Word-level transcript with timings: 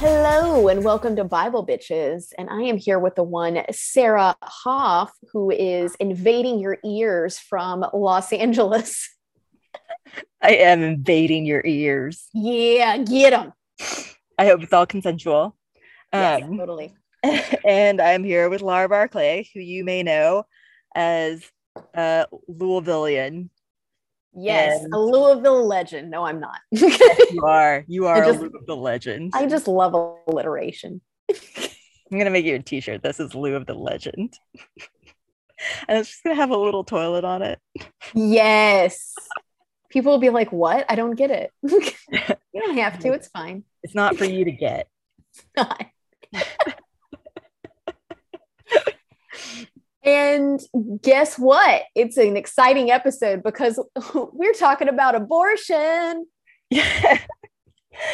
Hello 0.00 0.68
and 0.68 0.84
welcome 0.84 1.16
to 1.16 1.24
Bible 1.24 1.66
Bitches. 1.66 2.32
And 2.38 2.48
I 2.48 2.62
am 2.62 2.76
here 2.76 3.00
with 3.00 3.16
the 3.16 3.24
one 3.24 3.64
Sarah 3.72 4.36
Hoff, 4.44 5.10
who 5.32 5.50
is 5.50 5.96
invading 5.96 6.60
your 6.60 6.78
ears 6.84 7.40
from 7.40 7.84
Los 7.92 8.32
Angeles. 8.32 9.12
I 10.40 10.50
am 10.50 10.84
invading 10.84 11.46
your 11.46 11.66
ears. 11.66 12.28
Yeah, 12.32 12.98
get 12.98 13.30
them. 13.30 13.52
I 14.38 14.46
hope 14.46 14.62
it's 14.62 14.72
all 14.72 14.86
consensual. 14.86 15.56
Yes, 16.12 16.44
um, 16.44 16.56
totally. 16.56 16.94
And 17.66 18.00
I'm 18.00 18.22
here 18.22 18.48
with 18.48 18.62
Laura 18.62 18.88
Barclay, 18.88 19.48
who 19.52 19.58
you 19.58 19.82
may 19.82 20.04
know 20.04 20.44
as 20.94 21.42
uh, 21.92 22.26
Louisvillian. 22.48 23.50
Yes, 24.34 24.84
and... 24.84 24.92
a 24.92 24.98
Louisville 24.98 25.66
legend. 25.66 26.10
No, 26.10 26.24
I'm 26.24 26.40
not. 26.40 26.60
you 26.70 27.42
are. 27.44 27.84
You 27.86 28.06
are 28.06 28.24
just, 28.24 28.38
a 28.38 28.42
Louisville 28.42 28.80
legend. 28.80 29.32
I 29.34 29.46
just 29.46 29.68
love 29.68 29.94
alliteration. 30.26 31.00
I'm 32.10 32.18
gonna 32.18 32.30
make 32.30 32.46
you 32.46 32.54
a 32.54 32.58
T-shirt. 32.58 33.02
This 33.02 33.20
is 33.20 33.34
Lou 33.34 33.54
of 33.54 33.66
the 33.66 33.74
Legend, 33.74 34.32
and 35.86 35.98
it's 35.98 36.08
just 36.10 36.24
gonna 36.24 36.36
have 36.36 36.50
a 36.50 36.56
little 36.56 36.84
toilet 36.84 37.24
on 37.24 37.42
it. 37.42 37.58
Yes. 38.14 39.14
People 39.90 40.12
will 40.12 40.18
be 40.18 40.30
like, 40.30 40.52
"What? 40.52 40.86
I 40.88 40.94
don't 40.94 41.14
get 41.14 41.30
it." 41.30 41.50
you 41.62 42.60
don't 42.60 42.78
have 42.78 42.98
to. 43.00 43.12
It's 43.12 43.28
fine. 43.28 43.64
It's 43.82 43.94
not 43.94 44.16
for 44.16 44.24
you 44.24 44.44
to 44.44 44.52
get. 44.52 44.88
not. 45.56 45.84
And 50.08 50.58
guess 51.02 51.38
what? 51.38 51.82
It's 51.94 52.16
an 52.16 52.34
exciting 52.38 52.90
episode 52.90 53.42
because 53.42 53.78
we're 54.32 54.54
talking 54.54 54.88
about 54.88 55.14
abortion. 55.14 56.26
Yeah. 56.70 57.18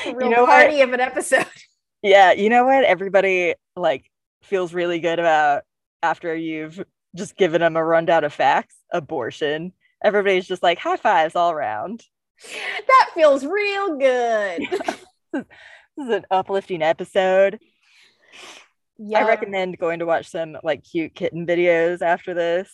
real 0.06 0.22
you 0.22 0.28
know 0.30 0.46
party 0.46 0.76
what? 0.76 0.88
of 0.88 0.94
an 0.94 1.00
episode. 1.00 1.46
Yeah, 2.02 2.32
you 2.32 2.50
know 2.50 2.64
what? 2.64 2.84
Everybody 2.84 3.54
like 3.76 4.10
feels 4.42 4.74
really 4.74 5.00
good 5.00 5.18
about 5.18 5.62
after 6.02 6.36
you've 6.36 6.84
just 7.16 7.34
given 7.34 7.62
them 7.62 7.76
a 7.76 7.84
rundown 7.84 8.24
of 8.24 8.32
facts. 8.32 8.76
Abortion. 8.92 9.72
Everybody's 10.04 10.46
just 10.46 10.62
like 10.62 10.78
high 10.78 10.98
fives 10.98 11.34
all 11.34 11.50
around. 11.50 12.02
That 12.86 13.10
feels 13.14 13.44
real 13.44 13.96
good. 13.96 14.68
this 15.32 15.44
is 15.98 16.08
an 16.08 16.26
uplifting 16.30 16.82
episode. 16.82 17.58
Yeah. 18.98 19.20
I 19.20 19.28
recommend 19.28 19.78
going 19.78 19.98
to 19.98 20.06
watch 20.06 20.28
some 20.28 20.56
like 20.62 20.84
cute 20.84 21.14
kitten 21.14 21.46
videos 21.46 22.02
after 22.02 22.34
this. 22.34 22.70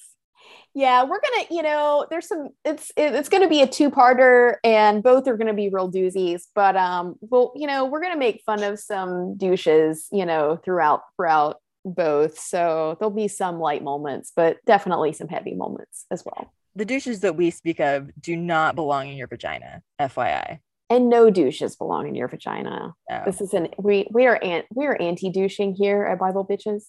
Yeah, 0.74 1.02
we're 1.02 1.20
gonna, 1.20 1.46
you 1.50 1.62
know, 1.62 2.06
there's 2.10 2.28
some. 2.28 2.50
It's 2.64 2.92
it's 2.96 3.28
gonna 3.28 3.48
be 3.48 3.62
a 3.62 3.66
two-parter, 3.66 4.56
and 4.62 5.02
both 5.02 5.26
are 5.26 5.36
gonna 5.36 5.54
be 5.54 5.68
real 5.68 5.90
doozies. 5.90 6.42
But 6.54 6.76
um, 6.76 7.16
well, 7.20 7.52
you 7.56 7.66
know, 7.66 7.86
we're 7.86 8.00
gonna 8.00 8.16
make 8.16 8.42
fun 8.46 8.62
of 8.62 8.78
some 8.78 9.36
douches, 9.36 10.06
you 10.12 10.24
know, 10.24 10.60
throughout 10.64 11.02
throughout 11.16 11.56
both. 11.84 12.38
So 12.38 12.96
there'll 12.98 13.10
be 13.10 13.28
some 13.28 13.58
light 13.58 13.82
moments, 13.82 14.32
but 14.34 14.58
definitely 14.64 15.12
some 15.12 15.28
heavy 15.28 15.54
moments 15.54 16.06
as 16.10 16.24
well. 16.24 16.52
The 16.76 16.84
douches 16.84 17.20
that 17.20 17.36
we 17.36 17.50
speak 17.50 17.80
of 17.80 18.10
do 18.20 18.36
not 18.36 18.76
belong 18.76 19.08
in 19.08 19.16
your 19.16 19.26
vagina, 19.26 19.82
FYI 20.00 20.60
and 20.90 21.08
no 21.08 21.30
douches 21.30 21.76
belong 21.76 22.08
in 22.08 22.16
your 22.16 22.28
vagina. 22.28 22.94
This 23.24 23.40
is 23.40 23.54
an 23.54 23.68
we 23.78 24.08
we 24.10 24.26
are 24.26 24.38
an, 24.42 24.64
we 24.74 24.86
are 24.86 25.00
anti 25.00 25.30
douching 25.30 25.74
here 25.74 26.04
at 26.04 26.18
Bible 26.18 26.44
Bitches. 26.44 26.86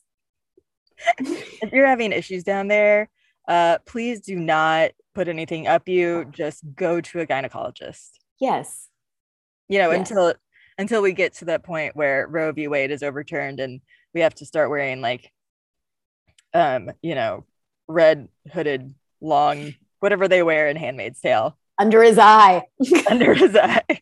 if 1.19 1.71
you're 1.71 1.87
having 1.87 2.11
issues 2.11 2.43
down 2.43 2.67
there, 2.67 3.09
uh, 3.47 3.77
please 3.85 4.21
do 4.21 4.35
not 4.35 4.91
put 5.13 5.27
anything 5.27 5.67
up 5.67 5.87
you. 5.87 6.25
Just 6.31 6.63
go 6.75 6.99
to 6.99 7.19
a 7.19 7.27
gynecologist. 7.27 8.09
Yes. 8.39 8.89
You 9.69 9.77
know 9.77 9.91
yes. 9.91 10.09
until 10.09 10.33
until 10.77 11.01
we 11.03 11.13
get 11.13 11.35
to 11.35 11.45
that 11.45 11.63
point 11.63 11.95
where 11.95 12.27
Roe 12.27 12.51
v. 12.51 12.67
Wade 12.67 12.91
is 12.91 13.03
overturned 13.03 13.59
and 13.59 13.81
we 14.13 14.21
have 14.21 14.33
to 14.35 14.45
start 14.45 14.71
wearing 14.71 14.99
like, 14.99 15.31
um, 16.53 16.89
you 17.03 17.13
know, 17.13 17.45
red 17.87 18.27
hooded 18.51 18.95
long 19.21 19.75
whatever 19.99 20.27
they 20.27 20.41
wear 20.41 20.67
in 20.67 20.75
Handmaid's 20.75 21.21
Tale 21.21 21.55
under 21.81 22.03
his 22.03 22.19
eye. 22.19 22.63
under 23.09 23.33
his 23.33 23.55
eye. 23.55 23.83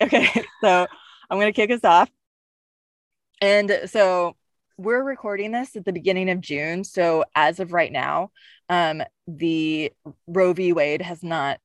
okay, 0.00 0.44
so 0.60 0.86
I'm 1.28 1.38
going 1.38 1.52
to 1.52 1.56
kick 1.56 1.70
us 1.70 1.84
off. 1.84 2.08
And 3.40 3.80
so 3.86 4.36
we're 4.78 5.02
recording 5.02 5.50
this 5.50 5.74
at 5.74 5.84
the 5.84 5.92
beginning 5.92 6.30
of 6.30 6.40
June. 6.40 6.84
So 6.84 7.24
as 7.34 7.58
of 7.58 7.72
right 7.72 7.90
now, 7.90 8.30
um, 8.68 9.02
the 9.26 9.92
Roe 10.28 10.52
v. 10.52 10.72
Wade 10.72 11.02
has 11.02 11.24
not 11.24 11.58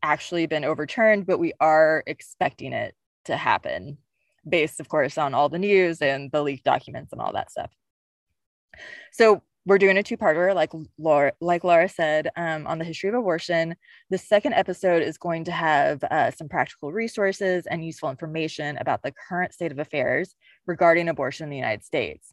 actually 0.00 0.46
been 0.46 0.64
overturned, 0.64 1.26
but 1.26 1.38
we 1.38 1.52
are 1.58 2.04
expecting 2.06 2.72
it 2.72 2.94
to 3.24 3.36
happen 3.36 3.98
based, 4.48 4.78
of 4.78 4.88
course, 4.88 5.18
on 5.18 5.34
all 5.34 5.48
the 5.48 5.58
news 5.58 6.00
and 6.00 6.30
the 6.30 6.42
leaked 6.42 6.64
documents 6.64 7.12
and 7.12 7.20
all 7.20 7.32
that 7.32 7.50
stuff. 7.50 7.70
So 9.12 9.42
we're 9.68 9.76
doing 9.76 9.98
a 9.98 10.02
two-parter 10.02 10.54
like 10.54 10.72
laura 10.96 11.30
like 11.42 11.62
laura 11.62 11.90
said 11.90 12.30
um, 12.36 12.66
on 12.66 12.78
the 12.78 12.86
history 12.86 13.10
of 13.10 13.14
abortion. 13.14 13.76
The 14.08 14.16
second 14.16 14.54
episode 14.54 15.02
is 15.02 15.18
going 15.18 15.44
to 15.44 15.52
have 15.52 16.02
uh, 16.04 16.30
some 16.30 16.48
practical 16.48 16.90
resources 16.90 17.66
and 17.66 17.84
useful 17.84 18.08
information 18.08 18.78
about 18.78 19.02
the 19.02 19.12
current 19.28 19.52
state 19.52 19.70
of 19.70 19.78
affairs 19.78 20.34
regarding 20.66 21.08
abortion 21.08 21.44
in 21.44 21.50
the 21.50 21.56
united 21.56 21.84
states. 21.84 22.32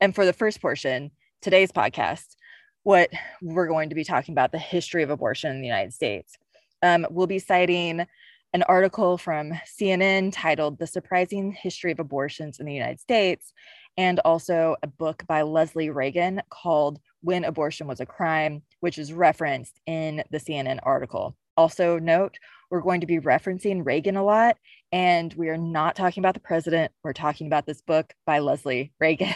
And 0.00 0.14
for 0.14 0.24
the 0.24 0.32
first 0.32 0.62
portion 0.62 1.10
today's 1.42 1.72
podcast 1.72 2.36
what 2.84 3.10
we're 3.42 3.66
going 3.66 3.88
to 3.88 3.96
be 3.96 4.04
talking 4.04 4.32
about 4.32 4.52
the 4.52 4.58
history 4.58 5.02
of 5.02 5.10
abortion 5.10 5.50
in 5.50 5.60
the 5.60 5.66
united 5.66 5.92
states. 5.92 6.36
Um, 6.84 7.04
we'll 7.10 7.26
be 7.26 7.40
citing 7.40 8.06
an 8.52 8.62
article 8.62 9.18
from 9.18 9.52
cnn 9.80 10.30
titled 10.32 10.78
the 10.78 10.86
surprising 10.86 11.50
history 11.50 11.90
of 11.90 11.98
abortions 11.98 12.60
in 12.60 12.66
the 12.66 12.72
united 12.72 13.00
states 13.00 13.52
and 13.96 14.20
also 14.20 14.76
a 14.82 14.86
book 14.86 15.24
by 15.26 15.42
Leslie 15.42 15.90
Reagan 15.90 16.42
called 16.50 16.98
When 17.22 17.44
Abortion 17.44 17.86
Was 17.86 18.00
a 18.00 18.06
Crime, 18.06 18.62
which 18.80 18.98
is 18.98 19.12
referenced 19.12 19.80
in 19.86 20.22
the 20.30 20.38
CNN 20.38 20.78
article. 20.82 21.36
Also, 21.56 21.98
note 21.98 22.38
we're 22.70 22.80
going 22.80 23.00
to 23.00 23.06
be 23.06 23.20
referencing 23.20 23.84
Reagan 23.84 24.16
a 24.16 24.24
lot, 24.24 24.56
and 24.92 25.32
we 25.34 25.48
are 25.48 25.56
not 25.56 25.96
talking 25.96 26.20
about 26.20 26.34
the 26.34 26.40
president. 26.40 26.92
We're 27.02 27.12
talking 27.12 27.46
about 27.46 27.66
this 27.66 27.80
book 27.80 28.12
by 28.26 28.40
Leslie 28.40 28.92
Reagan. 29.00 29.34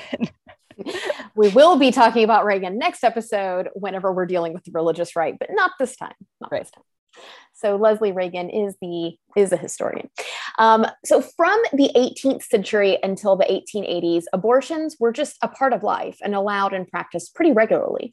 we 1.35 1.49
will 1.49 1.77
be 1.77 1.91
talking 1.91 2.25
about 2.25 2.45
Reagan 2.45 2.79
next 2.79 3.05
episode 3.05 3.69
whenever 3.75 4.13
we're 4.13 4.27
dealing 4.27 4.53
with 4.53 4.65
the 4.65 4.73
religious 4.73 5.17
right, 5.17 5.39
but 5.39 5.51
not 5.53 5.73
this 5.79 5.97
time. 5.97 6.15
Not 6.41 6.53
right. 6.53 6.63
this 6.63 6.71
time. 6.71 6.85
So 7.61 7.77
Leslie 7.77 8.13
Reagan 8.13 8.49
is 8.49 8.75
the 8.81 9.17
is 9.37 9.53
a 9.53 9.57
historian. 9.57 10.09
Um, 10.59 10.87
so 11.05 11.21
from 11.21 11.61
the 11.73 11.91
18th 11.95 12.43
century 12.43 12.99
until 13.03 13.37
the 13.37 13.45
1880s, 13.45 14.25
abortions 14.33 14.97
were 14.99 15.13
just 15.13 15.37
a 15.43 15.49
part 15.49 15.73
of 15.73 15.83
life 15.83 16.19
and 16.23 16.35
allowed 16.35 16.73
and 16.73 16.89
practiced 16.89 17.35
pretty 17.35 17.53
regularly. 17.53 18.13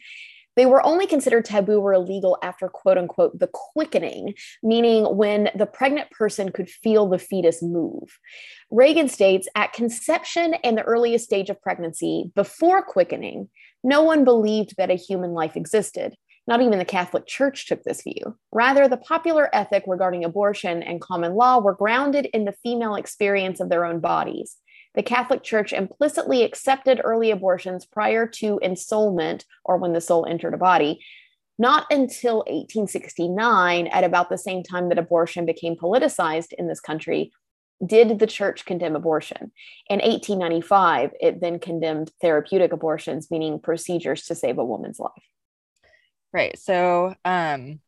They 0.57 0.65
were 0.65 0.83
only 0.85 1.05
considered 1.05 1.45
taboo 1.45 1.79
or 1.79 1.93
illegal 1.93 2.37
after 2.41 2.67
quote 2.67 2.97
unquote 2.97 3.39
the 3.39 3.49
quickening, 3.53 4.33
meaning 4.63 5.05
when 5.15 5.49
the 5.55 5.67
pregnant 5.67 6.09
person 6.11 6.51
could 6.51 6.69
feel 6.69 7.07
the 7.07 7.19
fetus 7.19 7.61
move. 7.61 8.19
Reagan 8.71 9.07
states 9.07 9.47
at 9.55 9.71
conception 9.71 10.55
and 10.63 10.77
the 10.77 10.83
earliest 10.83 11.25
stage 11.25 11.49
of 11.49 11.61
pregnancy, 11.61 12.31
before 12.35 12.81
quickening, 12.81 13.49
no 13.83 14.01
one 14.01 14.25
believed 14.25 14.73
that 14.77 14.89
a 14.89 14.95
human 14.95 15.31
life 15.31 15.55
existed. 15.55 16.15
Not 16.47 16.61
even 16.61 16.79
the 16.79 16.85
Catholic 16.85 17.27
Church 17.27 17.67
took 17.67 17.83
this 17.83 18.03
view. 18.03 18.37
Rather, 18.53 18.87
the 18.87 18.97
popular 18.97 19.53
ethic 19.53 19.83
regarding 19.85 20.23
abortion 20.23 20.81
and 20.81 21.01
common 21.01 21.35
law 21.35 21.59
were 21.59 21.75
grounded 21.75 22.27
in 22.27 22.45
the 22.45 22.55
female 22.63 22.95
experience 22.95 23.59
of 23.59 23.69
their 23.69 23.83
own 23.83 23.99
bodies. 23.99 24.55
The 24.95 25.03
Catholic 25.03 25.43
Church 25.43 25.73
implicitly 25.73 26.43
accepted 26.43 27.01
early 27.03 27.31
abortions 27.31 27.85
prior 27.85 28.25
to 28.27 28.59
ensoulment 28.63 29.43
or 29.65 29.77
when 29.77 29.93
the 29.93 30.01
soul 30.01 30.25
entered 30.25 30.53
a 30.53 30.57
body. 30.57 30.99
Not 31.59 31.85
until 31.91 32.37
1869, 32.47 33.87
at 33.87 34.03
about 34.03 34.29
the 34.29 34.37
same 34.37 34.63
time 34.63 34.89
that 34.89 34.97
abortion 34.97 35.45
became 35.45 35.75
politicized 35.75 36.53
in 36.53 36.67
this 36.67 36.79
country, 36.79 37.31
did 37.85 38.19
the 38.19 38.27
church 38.27 38.65
condemn 38.65 38.95
abortion. 38.95 39.51
In 39.89 39.99
1895, 39.99 41.11
it 41.19 41.41
then 41.41 41.59
condemned 41.59 42.11
therapeutic 42.21 42.71
abortions, 42.71 43.29
meaning 43.29 43.59
procedures 43.59 44.25
to 44.25 44.35
save 44.35 44.57
a 44.57 44.65
woman's 44.65 44.99
life. 44.99 45.11
Right. 46.33 46.57
So, 46.59 47.15
um, 47.25 47.79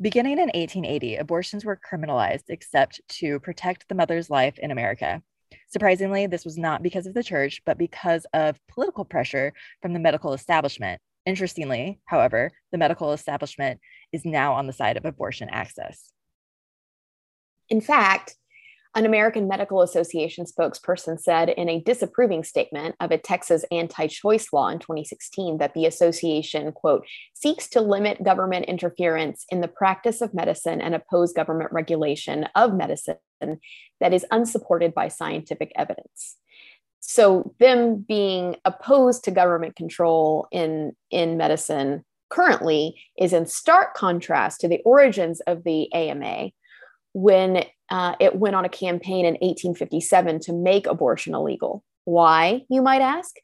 beginning 0.00 0.34
in 0.34 0.48
1880, 0.48 1.16
abortions 1.16 1.64
were 1.64 1.78
criminalized 1.78 2.44
except 2.48 3.00
to 3.08 3.40
protect 3.40 3.88
the 3.88 3.94
mother's 3.94 4.30
life 4.30 4.58
in 4.58 4.70
America. 4.70 5.22
Surprisingly, 5.68 6.26
this 6.26 6.44
was 6.44 6.56
not 6.56 6.82
because 6.82 7.06
of 7.06 7.14
the 7.14 7.22
church, 7.22 7.62
but 7.66 7.78
because 7.78 8.26
of 8.32 8.58
political 8.68 9.04
pressure 9.04 9.52
from 9.82 9.92
the 9.92 9.98
medical 9.98 10.32
establishment. 10.32 11.00
Interestingly, 11.26 12.00
however, 12.06 12.52
the 12.72 12.78
medical 12.78 13.12
establishment 13.12 13.80
is 14.12 14.24
now 14.24 14.54
on 14.54 14.66
the 14.66 14.72
side 14.72 14.96
of 14.96 15.04
abortion 15.04 15.48
access. 15.50 16.10
In 17.68 17.80
fact, 17.82 18.34
An 18.94 19.04
American 19.04 19.46
Medical 19.46 19.82
Association 19.82 20.46
spokesperson 20.46 21.20
said 21.20 21.50
in 21.50 21.68
a 21.68 21.80
disapproving 21.80 22.42
statement 22.42 22.96
of 23.00 23.10
a 23.10 23.18
Texas 23.18 23.64
anti 23.70 24.06
choice 24.06 24.48
law 24.52 24.68
in 24.68 24.78
2016 24.78 25.58
that 25.58 25.74
the 25.74 25.86
association, 25.86 26.72
quote, 26.72 27.06
seeks 27.34 27.68
to 27.70 27.80
limit 27.80 28.24
government 28.24 28.64
interference 28.64 29.44
in 29.50 29.60
the 29.60 29.68
practice 29.68 30.20
of 30.20 30.32
medicine 30.32 30.80
and 30.80 30.94
oppose 30.94 31.32
government 31.32 31.70
regulation 31.70 32.48
of 32.54 32.74
medicine 32.74 33.18
that 34.00 34.12
is 34.12 34.26
unsupported 34.30 34.94
by 34.94 35.08
scientific 35.08 35.70
evidence. 35.76 36.36
So, 37.00 37.54
them 37.60 38.04
being 38.06 38.56
opposed 38.64 39.24
to 39.24 39.30
government 39.30 39.76
control 39.76 40.48
in, 40.50 40.96
in 41.10 41.36
medicine 41.36 42.04
currently 42.30 43.00
is 43.18 43.32
in 43.32 43.46
stark 43.46 43.94
contrast 43.94 44.60
to 44.60 44.68
the 44.68 44.80
origins 44.84 45.40
of 45.40 45.64
the 45.64 45.92
AMA 45.92 46.50
when 47.12 47.64
uh, 47.90 48.14
it 48.20 48.36
went 48.36 48.56
on 48.56 48.64
a 48.64 48.68
campaign 48.68 49.24
in 49.24 49.34
1857 49.34 50.40
to 50.40 50.52
make 50.52 50.86
abortion 50.86 51.34
illegal. 51.34 51.82
Why, 52.04 52.62
you 52.68 52.82
might 52.82 53.02
ask? 53.02 53.36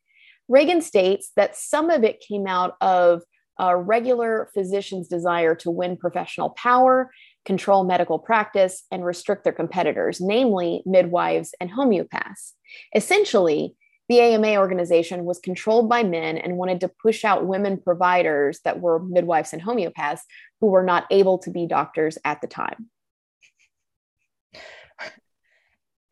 Reagan 0.49 0.83
states 0.83 1.31
that 1.37 1.57
some 1.57 1.91
of 1.91 2.05
it 2.05 2.21
came 2.21 2.47
out 2.47 2.77
of 2.81 3.23
a 3.59 3.77
regular 3.77 4.51
physician's 4.53 5.09
desire 5.09 5.55
to 5.55 5.71
win 5.71 5.97
professional 5.97 6.51
power, 6.51 7.11
control 7.45 7.85
medical 7.85 8.19
practice, 8.19 8.85
and 8.91 9.05
restrict 9.05 9.45
their 9.45 9.53
competitors, 9.53 10.21
namely 10.21 10.83
midwives 10.87 11.55
and 11.61 11.71
homeopaths. 11.71 12.53
Essentially, 12.95 13.75
the 14.09 14.21
AMA 14.21 14.57
organization 14.57 15.25
was 15.25 15.39
controlled 15.39 15.89
by 15.89 16.03
men 16.03 16.37
and 16.37 16.57
wanted 16.57 16.81
to 16.81 16.89
push 17.03 17.25
out 17.25 17.47
women 17.47 17.79
providers 17.79 18.61
that 18.65 18.81
were 18.81 19.03
midwives 19.03 19.53
and 19.53 19.63
homeopaths 19.63 20.21
who 20.61 20.67
were 20.67 20.83
not 20.83 21.07
able 21.11 21.39
to 21.39 21.51
be 21.51 21.67
doctors 21.67 22.19
at 22.25 22.41
the 22.41 22.47
time. 22.47 22.91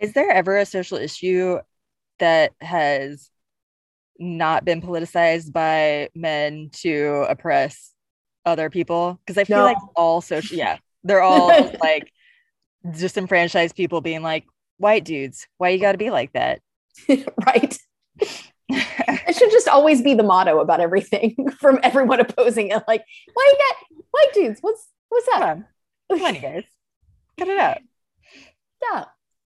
Is 0.02 0.14
there 0.14 0.30
ever 0.32 0.58
a 0.58 0.66
social 0.66 0.98
issue 0.98 1.58
that 2.18 2.52
has 2.60 3.30
not 4.18 4.64
been 4.64 4.82
politicized 4.82 5.52
by 5.52 6.08
men 6.12 6.70
to 6.80 7.24
oppress 7.28 7.92
other 8.44 8.68
people? 8.68 9.20
Because 9.24 9.38
I 9.38 9.44
feel 9.44 9.58
no. 9.58 9.64
like 9.64 9.76
all 9.94 10.20
social, 10.20 10.58
yeah, 10.58 10.78
they're 11.04 11.22
all 11.22 11.48
like 11.80 12.12
disenfranchised 12.90 13.76
people 13.76 14.00
being 14.00 14.22
like, 14.22 14.44
white 14.78 15.04
dudes, 15.04 15.46
why 15.58 15.68
you 15.68 15.80
got 15.80 15.92
to 15.92 15.98
be 15.98 16.10
like 16.10 16.32
that? 16.32 16.60
right. 17.08 17.78
it 18.68 19.36
should 19.36 19.52
just 19.52 19.68
always 19.68 20.02
be 20.02 20.14
the 20.14 20.24
motto 20.24 20.58
about 20.58 20.80
everything 20.80 21.48
from 21.60 21.78
everyone 21.84 22.18
opposing 22.18 22.70
it. 22.72 22.82
Like, 22.88 23.04
why 23.32 23.52
you 23.52 23.58
got 23.58 24.04
white 24.10 24.34
dudes? 24.34 24.58
What's 24.60 24.88
what's 25.10 25.28
up? 25.28 25.38
Come 25.38 25.62
on, 26.10 26.18
Come 26.18 26.22
on 26.22 26.34
you 26.34 26.40
guys, 26.40 26.64
cut 27.38 27.46
it 27.46 27.58
out. 27.60 27.78
Stop. 28.82 29.14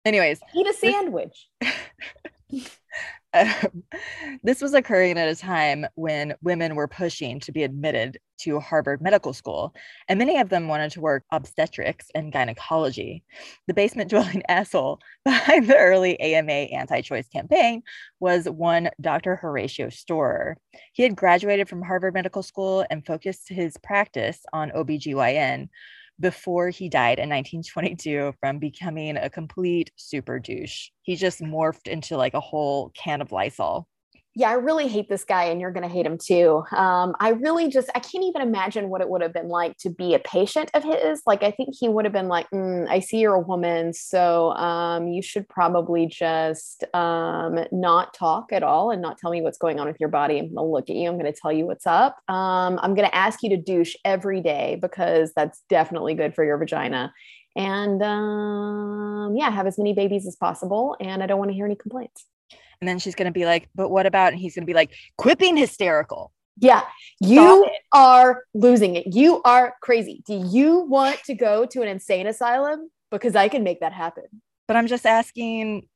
Anyways, 0.05 0.39
eat 0.53 0.67
a 0.67 0.73
sandwich. 0.73 1.47
Um, 3.33 3.83
this 4.43 4.61
was 4.61 4.73
occurring 4.73 5.17
at 5.17 5.27
a 5.27 5.35
time 5.35 5.87
when 5.95 6.35
women 6.43 6.75
were 6.75 6.87
pushing 6.87 7.39
to 7.41 7.51
be 7.51 7.63
admitted 7.63 8.19
to 8.41 8.59
Harvard 8.59 9.01
Medical 9.01 9.33
School, 9.33 9.73
and 10.07 10.19
many 10.19 10.37
of 10.37 10.49
them 10.49 10.67
wanted 10.67 10.91
to 10.91 11.01
work 11.01 11.23
obstetrics 11.31 12.07
and 12.13 12.31
gynecology. 12.31 13.23
The 13.67 13.73
basement 13.73 14.09
dwelling 14.11 14.43
asshole 14.47 14.99
behind 15.25 15.67
the 15.67 15.77
early 15.77 16.19
AMA 16.19 16.51
anti 16.51 17.01
choice 17.01 17.27
campaign 17.27 17.81
was 18.19 18.47
one 18.47 18.91
Dr. 19.01 19.35
Horatio 19.35 19.89
Storer. 19.89 20.57
He 20.91 21.01
had 21.03 21.15
graduated 21.15 21.67
from 21.67 21.81
Harvard 21.81 22.13
Medical 22.13 22.43
School 22.43 22.85
and 22.91 23.05
focused 23.05 23.49
his 23.49 23.77
practice 23.77 24.45
on 24.53 24.69
OBGYN 24.71 25.69
before 26.19 26.69
he 26.69 26.89
died 26.89 27.19
in 27.19 27.29
1922 27.29 28.33
from 28.39 28.59
becoming 28.59 29.17
a 29.17 29.29
complete 29.29 29.91
super 29.95 30.39
douche. 30.39 30.89
He 31.01 31.15
just 31.15 31.41
morphed 31.41 31.87
into 31.87 32.17
like 32.17 32.33
a 32.33 32.39
whole 32.39 32.91
can 32.95 33.21
of 33.21 33.31
Lysol 33.31 33.87
yeah, 34.35 34.49
I 34.49 34.53
really 34.53 34.87
hate 34.87 35.09
this 35.09 35.23
guy, 35.23 35.45
and 35.45 35.61
you're 35.61 35.71
going 35.71 35.87
to 35.87 35.93
hate 35.93 36.05
him 36.05 36.17
too. 36.17 36.63
Um, 36.71 37.15
I 37.19 37.29
really 37.29 37.67
just, 37.67 37.89
I 37.93 37.99
can't 37.99 38.23
even 38.23 38.41
imagine 38.41 38.89
what 38.89 39.01
it 39.01 39.09
would 39.09 39.21
have 39.21 39.33
been 39.33 39.47
like 39.47 39.77
to 39.79 39.89
be 39.89 40.15
a 40.15 40.19
patient 40.19 40.71
of 40.73 40.83
his. 40.83 41.21
Like, 41.27 41.43
I 41.43 41.51
think 41.51 41.75
he 41.79 41.87
would 41.87 42.05
have 42.05 42.13
been 42.13 42.29
like, 42.29 42.49
mm, 42.49 42.87
I 42.89 42.99
see 42.99 43.19
you're 43.19 43.35
a 43.35 43.39
woman, 43.39 43.93
so 43.93 44.51
um, 44.53 45.07
you 45.07 45.21
should 45.21 45.47
probably 45.47 46.07
just 46.07 46.83
um, 46.95 47.59
not 47.71 48.13
talk 48.15 48.51
at 48.51 48.63
all 48.63 48.89
and 48.89 49.01
not 49.01 49.19
tell 49.19 49.29
me 49.29 49.41
what's 49.41 49.59
going 49.59 49.79
on 49.79 49.87
with 49.87 49.99
your 49.99 50.09
body. 50.09 50.39
I'm 50.39 50.45
going 50.45 50.55
to 50.55 50.63
look 50.63 50.89
at 50.89 50.95
you. 50.95 51.07
I'm 51.07 51.19
going 51.19 51.31
to 51.31 51.39
tell 51.39 51.51
you 51.51 51.67
what's 51.67 51.85
up. 51.85 52.17
Um, 52.27 52.79
I'm 52.81 52.95
going 52.95 53.07
to 53.07 53.15
ask 53.15 53.43
you 53.43 53.49
to 53.49 53.57
douche 53.57 53.95
every 54.03 54.41
day 54.41 54.79
because 54.81 55.31
that's 55.35 55.61
definitely 55.69 56.15
good 56.15 56.33
for 56.33 56.43
your 56.43 56.57
vagina. 56.57 57.13
And 57.55 58.01
um, 58.01 59.35
yeah, 59.35 59.51
have 59.51 59.67
as 59.67 59.77
many 59.77 59.93
babies 59.93 60.25
as 60.25 60.35
possible. 60.35 60.97
And 60.99 61.21
I 61.21 61.27
don't 61.27 61.37
want 61.37 61.51
to 61.51 61.55
hear 61.55 61.65
any 61.65 61.75
complaints. 61.75 62.25
And 62.83 62.87
then 62.89 62.99
she's 62.99 63.15
going 63.15 63.27
to 63.27 63.31
be 63.31 63.45
like, 63.45 63.69
but 63.73 63.87
what 63.87 64.05
about? 64.05 64.33
And 64.33 64.41
he's 64.41 64.55
going 64.55 64.63
to 64.63 64.67
be 64.67 64.73
like, 64.73 64.91
quipping 65.17 65.55
hysterical. 65.55 66.33
Yeah, 66.57 66.81
you 67.21 67.65
are 67.93 68.43
losing 68.53 68.97
it. 68.97 69.15
You 69.15 69.41
are 69.43 69.75
crazy. 69.81 70.21
Do 70.27 70.33
you 70.33 70.79
want 70.79 71.23
to 71.23 71.33
go 71.33 71.65
to 71.65 71.81
an 71.81 71.87
insane 71.87 72.27
asylum? 72.27 72.89
Because 73.09 73.37
I 73.37 73.47
can 73.47 73.63
make 73.63 73.79
that 73.79 73.93
happen. 73.93 74.25
But 74.67 74.75
I'm 74.75 74.87
just 74.87 75.05
asking 75.05 75.87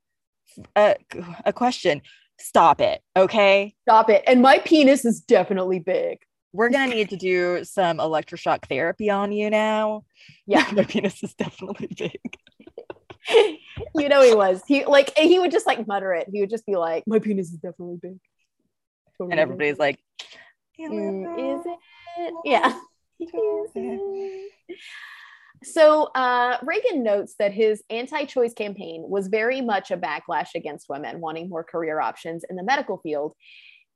a, 0.77 0.95
a 1.43 1.51
question. 1.51 2.03
Stop 2.39 2.79
it. 2.79 3.01
Okay. 3.17 3.75
Stop 3.81 4.09
it. 4.09 4.23
And 4.25 4.41
my 4.41 4.59
penis 4.59 5.03
is 5.03 5.19
definitely 5.19 5.79
big. 5.79 6.19
We're 6.53 6.69
going 6.69 6.89
to 6.89 6.95
need 6.95 7.09
to 7.09 7.17
do 7.17 7.65
some 7.65 7.97
electroshock 7.97 8.65
therapy 8.69 9.09
on 9.09 9.33
you 9.33 9.49
now. 9.49 10.05
Yeah. 10.45 10.65
my 10.73 10.85
penis 10.85 11.21
is 11.21 11.33
definitely 11.33 11.89
big. 11.97 12.37
you 13.95 14.09
know 14.09 14.21
he 14.21 14.33
was. 14.33 14.61
He 14.67 14.85
like 14.85 15.17
he 15.17 15.39
would 15.39 15.51
just 15.51 15.67
like 15.67 15.87
mutter 15.87 16.13
it. 16.13 16.27
He 16.31 16.41
would 16.41 16.49
just 16.49 16.65
be 16.65 16.75
like, 16.75 17.03
"My 17.07 17.19
penis 17.19 17.47
is 17.47 17.57
definitely 17.57 17.99
big." 18.01 18.17
Totally 19.17 19.31
and 19.31 19.39
everybody's 19.39 19.79
like, 19.79 19.99
mm, 20.79 21.59
"Is 21.59 21.65
it? 21.65 22.33
Yeah." 22.45 22.79
So 25.63 26.03
uh, 26.13 26.57
Reagan 26.63 27.03
notes 27.03 27.35
that 27.39 27.51
his 27.51 27.83
anti-choice 27.89 28.53
campaign 28.53 29.03
was 29.07 29.27
very 29.27 29.61
much 29.61 29.89
a 29.89 29.97
backlash 29.97 30.49
against 30.55 30.87
women 30.87 31.19
wanting 31.19 31.49
more 31.49 31.63
career 31.63 31.99
options 31.99 32.43
in 32.47 32.55
the 32.55 32.63
medical 32.63 32.97
field, 32.97 33.33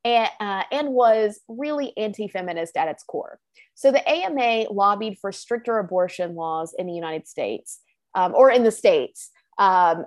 and, 0.04 0.30
uh, 0.40 0.64
and 0.72 0.90
was 0.90 1.40
really 1.48 1.94
anti-feminist 1.98 2.76
at 2.78 2.88
its 2.88 3.04
core. 3.04 3.40
So 3.76 3.92
the 3.92 4.08
AMA 4.10 4.72
lobbied 4.72 5.20
for 5.20 5.32
stricter 5.32 5.78
abortion 5.78 6.36
laws 6.36 6.74
in 6.78 6.88
the 6.88 6.94
United 6.94 7.28
States 7.28 7.80
um, 8.16 8.34
or 8.36 8.52
in 8.52 8.64
the 8.64 8.72
states, 8.72 9.32
um, 9.58 10.06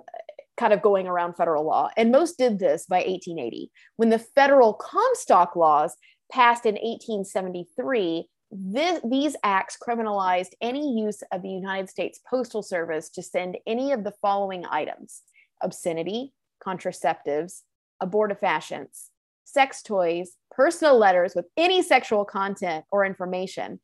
kind 0.57 0.73
of 0.73 0.81
going 0.81 1.07
around 1.07 1.33
federal 1.33 1.65
law. 1.65 1.89
And 1.97 2.11
most 2.11 2.37
did 2.37 2.59
this 2.59 2.85
by 2.85 2.97
1880. 2.97 3.71
When 3.97 4.09
the 4.09 4.19
federal 4.19 4.73
Comstock 4.73 5.55
laws 5.55 5.95
passed 6.31 6.65
in 6.65 6.75
1873, 6.75 8.27
this, 8.51 9.01
these 9.03 9.35
acts 9.43 9.77
criminalized 9.77 10.51
any 10.61 10.97
use 10.97 11.21
of 11.31 11.41
the 11.41 11.49
United 11.49 11.89
States 11.89 12.19
Postal 12.29 12.63
Service 12.63 13.09
to 13.11 13.21
send 13.21 13.57
any 13.67 13.91
of 13.91 14.03
the 14.03 14.13
following 14.21 14.65
items 14.69 15.21
obscenity, 15.63 16.33
contraceptives, 16.65 17.61
abortifacients, 18.03 19.09
sex 19.45 19.81
toys, 19.81 20.33
personal 20.51 20.97
letters 20.97 21.33
with 21.35 21.45
any 21.57 21.81
sexual 21.81 22.25
content 22.25 22.85
or 22.91 23.05
information, 23.05 23.79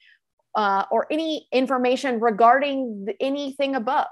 uh, 0.56 0.84
or 0.92 1.08
any 1.10 1.48
information 1.52 2.20
regarding 2.20 3.06
the, 3.06 3.16
anything 3.22 3.76
above. 3.76 4.08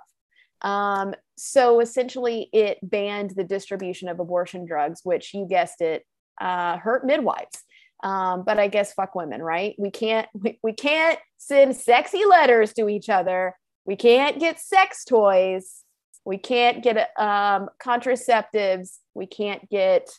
Um, 0.61 1.13
so 1.37 1.79
essentially, 1.79 2.49
it 2.51 2.77
banned 2.83 3.31
the 3.31 3.43
distribution 3.43 4.09
of 4.09 4.19
abortion 4.19 4.65
drugs, 4.65 5.01
which 5.03 5.33
you 5.33 5.45
guessed 5.47 5.81
it, 5.81 6.05
uh, 6.39 6.77
hurt 6.77 7.05
midwives. 7.05 7.63
Um, 8.03 8.43
but 8.45 8.59
I 8.59 8.67
guess 8.67 8.93
fuck 8.93 9.15
women, 9.15 9.41
right? 9.41 9.75
We 9.77 9.91
can't 9.91 10.27
we, 10.33 10.59
we 10.63 10.73
can't 10.73 11.19
send 11.37 11.75
sexy 11.75 12.25
letters 12.25 12.73
to 12.73 12.89
each 12.89 13.09
other. 13.09 13.55
We 13.85 13.95
can't 13.95 14.39
get 14.39 14.59
sex 14.59 15.03
toys. 15.03 15.83
We 16.25 16.37
can't 16.37 16.83
get 16.83 17.09
um, 17.17 17.69
contraceptives. 17.83 18.97
We 19.15 19.25
can't 19.25 19.67
get 19.69 20.09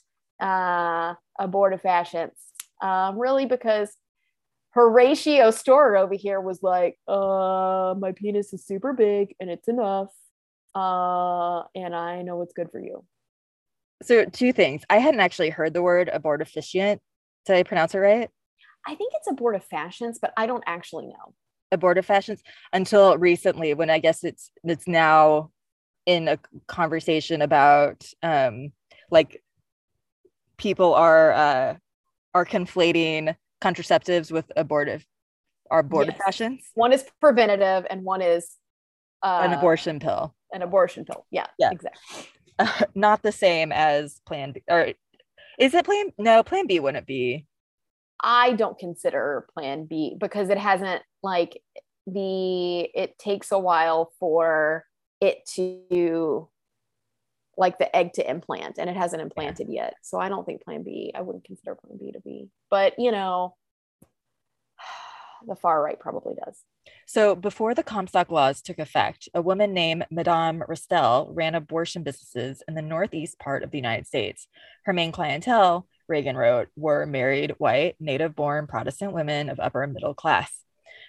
uh, 0.40 1.14
abortifacients. 1.40 2.30
Um, 2.82 3.18
really, 3.18 3.46
because 3.46 3.94
Horatio 4.70 5.50
Storer 5.50 5.96
over 5.96 6.14
here 6.14 6.40
was 6.40 6.62
like, 6.62 6.98
uh, 7.06 7.94
my 7.98 8.12
penis 8.12 8.52
is 8.52 8.64
super 8.64 8.92
big 8.92 9.34
and 9.40 9.50
it's 9.50 9.68
enough. 9.68 10.08
Uh, 10.74 11.62
and 11.74 11.94
I 11.94 12.22
know 12.22 12.36
what's 12.36 12.52
good 12.52 12.70
for 12.70 12.80
you. 12.80 13.04
So 14.02 14.24
two 14.24 14.52
things. 14.52 14.82
I 14.88 14.98
hadn't 14.98 15.20
actually 15.20 15.50
heard 15.50 15.74
the 15.74 15.82
word 15.82 16.10
abortifacient. 16.12 16.98
Did 17.46 17.56
I 17.56 17.62
pronounce 17.62 17.94
it 17.94 17.98
right? 17.98 18.30
I 18.86 18.94
think 18.94 19.12
it's 19.14 19.28
abortifacients, 19.28 20.16
but 20.20 20.32
I 20.36 20.46
don't 20.46 20.64
actually 20.66 21.06
know. 21.06 21.34
Abortifacients 21.72 22.40
until 22.72 23.16
recently 23.18 23.74
when 23.74 23.90
I 23.90 23.98
guess 23.98 24.24
it's 24.24 24.50
it's 24.64 24.88
now 24.88 25.50
in 26.06 26.28
a 26.28 26.38
conversation 26.66 27.42
about 27.42 28.04
um 28.22 28.72
like 29.10 29.42
people 30.56 30.94
are 30.94 31.32
uh 31.32 31.74
are 32.34 32.44
conflating 32.44 33.36
contraceptives 33.62 34.32
with 34.32 34.50
abortive 34.56 35.04
are 35.70 35.80
abortive 35.80 36.14
yes. 36.14 36.24
fashions. 36.24 36.70
One 36.74 36.92
is 36.92 37.04
preventative 37.20 37.86
and 37.88 38.02
one 38.02 38.22
is 38.22 38.56
uh, 39.22 39.42
an 39.44 39.52
abortion 39.52 40.00
pill. 40.00 40.34
An 40.52 40.62
abortion 40.62 41.04
pill. 41.04 41.26
Yeah. 41.30 41.46
Yeah. 41.58 41.70
Exactly. 41.70 42.26
Uh, 42.58 42.84
not 42.94 43.22
the 43.22 43.32
same 43.32 43.72
as 43.72 44.20
Plan 44.26 44.52
B, 44.52 44.62
or 44.68 44.92
is 45.58 45.74
it 45.74 45.84
Plan? 45.84 46.12
No, 46.18 46.42
Plan 46.42 46.66
B 46.66 46.80
wouldn't 46.80 47.06
be. 47.06 47.46
I 48.22 48.52
don't 48.52 48.78
consider 48.78 49.46
Plan 49.54 49.86
B 49.86 50.16
because 50.18 50.50
it 50.50 50.58
hasn't 50.58 51.02
like 51.22 51.60
the. 52.06 52.80
It 52.94 53.18
takes 53.18 53.52
a 53.52 53.58
while 53.58 54.12
for 54.18 54.84
it 55.20 55.46
to 55.54 56.48
like 57.56 57.78
the 57.78 57.94
egg 57.94 58.14
to 58.14 58.28
implant 58.28 58.78
and 58.78 58.88
it 58.88 58.96
hasn't 58.96 59.20
implanted 59.20 59.66
yeah. 59.68 59.82
yet 59.82 59.94
so 60.02 60.18
i 60.18 60.28
don't 60.28 60.46
think 60.46 60.62
plan 60.64 60.82
b 60.82 61.12
i 61.14 61.20
wouldn't 61.20 61.44
consider 61.44 61.74
plan 61.74 61.98
b 61.98 62.10
to 62.10 62.20
be 62.20 62.48
but 62.70 62.94
you 62.96 63.12
know 63.12 63.54
the 65.46 65.56
far 65.56 65.82
right 65.82 65.98
probably 65.98 66.34
does. 66.44 66.64
So, 67.06 67.34
before 67.34 67.74
the 67.74 67.82
Comstock 67.82 68.30
laws 68.30 68.62
took 68.62 68.78
effect, 68.78 69.28
a 69.34 69.42
woman 69.42 69.74
named 69.74 70.06
Madame 70.10 70.62
Restell 70.68 71.30
ran 71.32 71.54
abortion 71.54 72.02
businesses 72.02 72.62
in 72.68 72.74
the 72.74 72.82
northeast 72.82 73.38
part 73.38 73.62
of 73.62 73.70
the 73.70 73.78
United 73.78 74.06
States. 74.06 74.46
Her 74.84 74.92
main 74.92 75.12
clientele, 75.12 75.86
Reagan 76.08 76.36
wrote, 76.36 76.68
were 76.76 77.06
married, 77.06 77.54
white, 77.58 77.96
native 78.00 78.34
born 78.34 78.66
Protestant 78.66 79.12
women 79.12 79.48
of 79.48 79.60
upper 79.60 79.86
middle 79.86 80.14
class. 80.14 80.64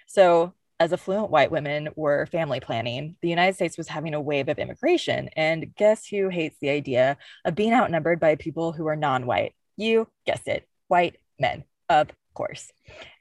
So, 0.06 0.54
as 0.80 0.92
affluent 0.92 1.30
white 1.30 1.52
women 1.52 1.90
were 1.94 2.26
family 2.26 2.58
planning, 2.58 3.16
the 3.22 3.28
United 3.28 3.54
States 3.54 3.78
was 3.78 3.86
having 3.86 4.14
a 4.14 4.20
wave 4.20 4.48
of 4.48 4.58
immigration. 4.58 5.28
And 5.36 5.72
guess 5.76 6.06
who 6.06 6.28
hates 6.28 6.56
the 6.60 6.70
idea 6.70 7.16
of 7.44 7.54
being 7.54 7.72
outnumbered 7.72 8.18
by 8.18 8.34
people 8.34 8.72
who 8.72 8.88
are 8.88 8.96
non 8.96 9.26
white? 9.26 9.54
You 9.76 10.08
guessed 10.26 10.48
it, 10.48 10.66
white 10.88 11.16
men, 11.38 11.62
of 11.88 12.08
course. 12.34 12.70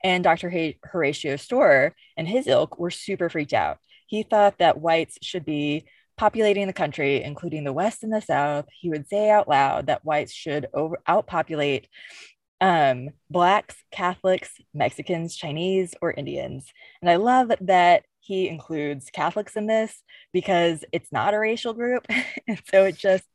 And 0.04 0.24
Dr. 0.24 0.76
Horatio 0.84 1.36
Storer 1.36 1.96
and 2.18 2.28
his 2.28 2.48
ilk 2.48 2.80
were 2.80 2.92
super 2.92 3.30
freaked 3.30 3.54
out. 3.54 3.78
He 4.08 4.24
thought 4.24 4.58
that 4.60 4.82
whites 4.82 5.18
should 5.22 5.46
be 5.46 5.86
populating 6.18 6.68
the 6.68 6.74
country, 6.74 7.24
including 7.24 7.64
the 7.64 7.74
West 7.74 8.04
and 8.04 8.14
the 8.14 8.22
South. 8.22 8.66
He 8.80 8.90
would 8.90 9.08
say 9.08 9.30
out 9.30 9.48
loud 9.48 9.88
that 9.88 10.06
whites 10.06 10.34
should 10.34 10.68
over 10.74 11.00
outpopulate 11.08 11.86
um, 12.60 13.10
Blacks, 13.30 13.76
Catholics, 13.92 14.52
Mexicans, 14.74 15.36
Chinese, 15.36 15.96
or 16.02 16.12
Indians. 16.12 16.72
And 17.02 17.10
I 17.10 17.16
love 17.16 17.52
that 17.62 18.04
he 18.20 18.48
includes 18.48 19.10
Catholics 19.10 19.56
in 19.56 19.66
this 19.66 20.04
because 20.32 20.86
it's 20.92 21.12
not 21.12 21.34
a 21.34 21.40
racial 21.40 21.74
group. 21.74 22.06
and 22.48 22.62
so 22.70 22.86
it 22.86 22.98
just 22.98 23.26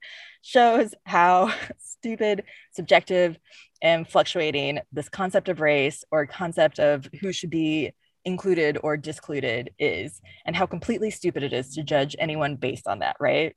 shows 0.46 0.94
how 1.04 1.52
stupid, 1.78 2.44
subjective, 2.72 3.36
and 3.82 4.08
fluctuating 4.08 4.80
this 4.92 5.08
concept 5.08 5.48
of 5.48 5.60
race 5.60 6.04
or 6.10 6.24
concept 6.26 6.78
of 6.78 7.08
who 7.20 7.32
should 7.32 7.50
be 7.50 7.92
included 8.24 8.78
or 8.82 8.96
discluded 8.96 9.70
is 9.78 10.20
and 10.44 10.56
how 10.56 10.66
completely 10.66 11.10
stupid 11.10 11.42
it 11.42 11.52
is 11.52 11.74
to 11.74 11.82
judge 11.82 12.16
anyone 12.18 12.56
based 12.56 12.86
on 12.86 13.00
that 13.00 13.16
right? 13.20 13.54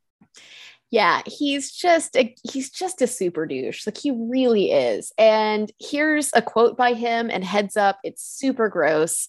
Yeah 0.91 1.21
he's 1.25 1.71
just 1.71 2.15
a, 2.15 2.35
he's 2.51 2.69
just 2.69 3.01
a 3.01 3.07
super 3.07 3.45
douche. 3.45 3.87
Like 3.87 3.97
he 3.97 4.11
really 4.11 4.71
is. 4.71 5.11
And 5.17 5.71
here's 5.79 6.29
a 6.35 6.41
quote 6.41 6.77
by 6.77 6.93
him 6.93 7.29
and 7.31 7.43
heads 7.43 7.77
up 7.77 7.97
it's 8.03 8.23
super 8.23 8.69
gross. 8.69 9.27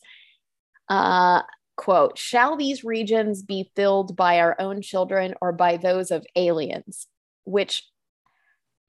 Uh 0.89 1.43
quote 1.77 2.19
shall 2.19 2.57
these 2.57 2.85
regions 2.85 3.43
be 3.43 3.71
filled 3.75 4.15
by 4.15 4.41
our 4.41 4.55
own 4.59 4.83
children 4.83 5.35
or 5.41 5.53
by 5.53 5.79
those 5.79 6.11
of 6.11 6.27
aliens 6.37 7.07
which 7.51 7.85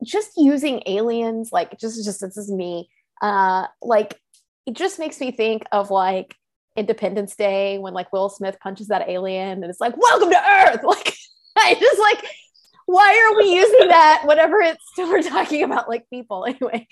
just 0.04 0.32
using 0.38 0.82
aliens, 0.86 1.50
like 1.52 1.78
just 1.80 2.04
just 2.04 2.22
this 2.22 2.38
is 2.38 2.52
me. 2.52 2.90
Uh, 3.22 3.68
like 3.82 4.20
it 4.66 4.74
just 4.74 5.00
makes 5.00 5.20
me 5.20 5.32
think 5.32 5.64
of 5.72 5.92
like 5.92 6.36
Independence 6.76 7.36
Day 7.36 7.78
when 7.78 7.94
like 7.94 8.12
Will 8.14 8.30
Smith 8.30 8.58
punches 8.62 8.88
that 8.88 9.10
alien 9.10 9.62
and 9.62 9.66
it's 9.66 9.82
like, 9.82 9.96
welcome 9.98 10.30
to 10.30 10.38
Earth. 10.38 10.82
Like 10.92 11.16
I 11.58 11.76
just 11.76 12.00
like, 12.00 12.32
why 12.86 13.30
are 13.30 13.38
we 13.38 13.54
using 13.54 13.90
that? 13.90 14.24
Whatever 14.26 14.62
it's 14.62 14.84
still 14.94 15.10
we're 15.12 15.22
talking 15.22 15.64
about 15.64 15.90
like 15.90 16.10
people 16.10 16.46
anyway. 16.48 16.88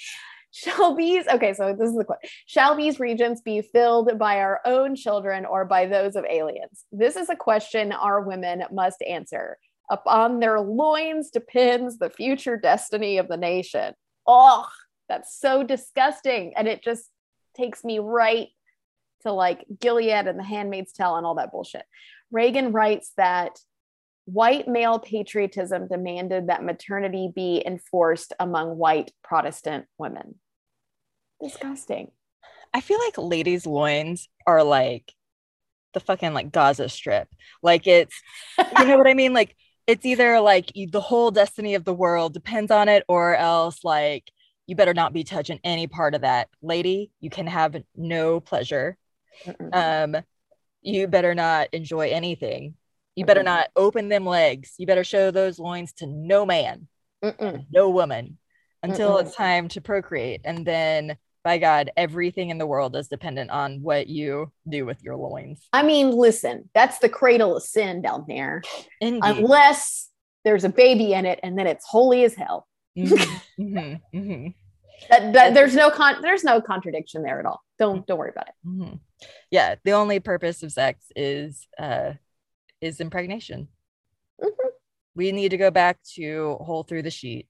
Shall 0.51 0.95
these 0.95 1.27
okay, 1.27 1.53
so 1.53 1.75
this 1.77 1.89
is 1.89 1.95
the 1.95 2.03
question. 2.03 2.29
Shall 2.47 2.75
these 2.75 2.99
regions 2.99 3.41
be 3.41 3.61
filled 3.61 4.17
by 4.17 4.39
our 4.39 4.59
own 4.65 4.95
children 4.95 5.45
or 5.45 5.63
by 5.63 5.85
those 5.85 6.15
of 6.15 6.25
aliens? 6.25 6.85
This 6.91 7.15
is 7.15 7.29
a 7.29 7.35
question 7.35 7.91
our 7.91 8.21
women 8.21 8.63
must 8.71 9.01
answer. 9.03 9.57
Upon 9.89 10.39
their 10.39 10.59
loins 10.59 11.31
depends 11.31 11.97
the 11.97 12.09
future 12.09 12.57
destiny 12.57 13.17
of 13.17 13.27
the 13.27 13.37
nation. 13.37 13.93
Oh, 14.27 14.67
that's 15.07 15.39
so 15.39 15.63
disgusting. 15.63 16.53
And 16.55 16.67
it 16.67 16.83
just 16.83 17.09
takes 17.55 17.83
me 17.83 17.99
right 17.99 18.49
to 19.21 19.31
like 19.31 19.65
Gilead 19.79 20.27
and 20.27 20.37
the 20.37 20.43
Handmaid's 20.43 20.93
Tale 20.93 21.15
and 21.15 21.25
all 21.25 21.35
that 21.35 21.51
bullshit. 21.51 21.83
Reagan 22.31 22.71
writes 22.71 23.11
that 23.17 23.59
white 24.25 24.67
male 24.67 24.99
patriotism 24.99 25.87
demanded 25.87 26.47
that 26.47 26.63
maternity 26.63 27.31
be 27.33 27.63
enforced 27.65 28.33
among 28.39 28.77
white 28.77 29.11
Protestant 29.23 29.85
women. 29.97 30.35
Disgusting. 31.41 32.11
I 32.71 32.81
feel 32.81 32.99
like 32.99 33.17
ladies' 33.17 33.65
loins 33.65 34.29
are 34.45 34.63
like 34.63 35.11
the 35.95 35.99
fucking 35.99 36.35
like 36.35 36.51
Gaza 36.51 36.87
strip. 36.89 37.27
Like 37.63 37.87
it's, 37.87 38.13
you 38.77 38.85
know 38.85 38.97
what 38.97 39.07
I 39.07 39.15
mean? 39.15 39.33
Like 39.33 39.55
it's 39.89 40.05
either 40.05 40.39
like 40.39 40.71
the 40.91 41.01
whole 41.01 41.31
destiny 41.31 41.73
of 41.73 41.83
the 41.83 41.93
world 41.93 42.31
depends 42.31 42.69
on 42.69 42.87
it 42.87 43.03
or 43.07 43.35
else 43.35 43.83
like 43.83 44.23
you 44.67 44.75
better 44.75 44.93
not 44.93 45.13
be 45.13 45.23
touching 45.23 45.59
any 45.63 45.87
part 45.87 46.13
of 46.13 46.21
that. 46.21 46.47
Lady 46.61 47.11
you 47.19 47.31
can 47.31 47.47
have 47.47 47.75
no 47.95 48.39
pleasure. 48.39 48.97
Um 49.73 50.15
you 50.83 51.07
better 51.07 51.33
not 51.33 51.69
enjoy 51.73 52.09
anything. 52.09 52.75
You 53.15 53.25
better 53.25 53.41
not 53.41 53.69
open 53.75 54.09
them 54.09 54.27
legs. 54.27 54.75
You 54.77 54.85
better 54.85 55.03
show 55.03 55.31
those 55.31 55.57
loins 55.57 55.91
to 55.93 56.05
no 56.05 56.45
man 56.45 56.87
no 57.71 57.89
woman 57.89 58.37
until 58.83 59.17
it's 59.17 59.35
time 59.35 59.69
to 59.69 59.81
procreate. 59.81 60.41
And 60.45 60.67
then 60.67 61.17
by 61.49 61.57
God, 61.57 61.89
everything 61.97 62.51
in 62.51 62.59
the 62.59 62.67
world 62.67 62.95
is 62.95 63.07
dependent 63.07 63.49
on 63.49 63.81
what 63.81 64.05
you 64.05 64.51
do 64.69 64.85
with 64.85 65.01
your 65.01 65.15
loins. 65.15 65.67
I 65.73 65.81
mean, 65.81 66.11
listen, 66.11 66.69
that's 66.75 66.99
the 66.99 67.09
cradle 67.09 67.57
of 67.57 67.63
sin 67.63 68.03
down 68.03 68.25
there. 68.27 68.61
Indeed. 69.01 69.23
Unless 69.23 70.09
there's 70.45 70.63
a 70.63 70.69
baby 70.69 71.13
in 71.13 71.25
it 71.25 71.39
and 71.41 71.57
then 71.57 71.65
it's 71.65 71.83
holy 71.87 72.23
as 72.23 72.35
hell. 72.35 72.67
Mm-hmm, 72.95 73.15
mm-hmm, 73.63 74.17
mm-hmm. 74.19 74.47
That, 75.09 75.33
that, 75.33 75.53
there's 75.55 75.73
no 75.73 75.89
con 75.89 76.21
there's 76.21 76.43
no 76.43 76.61
contradiction 76.61 77.23
there 77.23 77.39
at 77.39 77.47
all. 77.47 77.63
Don't 77.79 78.05
don't 78.05 78.19
worry 78.19 78.29
about 78.29 78.49
it. 78.49 78.53
Mm-hmm. 78.67 78.95
Yeah, 79.49 79.73
the 79.83 79.93
only 79.93 80.19
purpose 80.19 80.61
of 80.61 80.71
sex 80.71 81.05
is 81.15 81.67
uh 81.79 82.11
is 82.79 83.01
impregnation. 83.01 83.69
Mm-hmm. 84.39 84.67
We 85.15 85.31
need 85.31 85.49
to 85.49 85.57
go 85.57 85.71
back 85.71 85.97
to 86.13 86.57
hole 86.61 86.83
through 86.83 87.01
the 87.01 87.09
sheet 87.09 87.47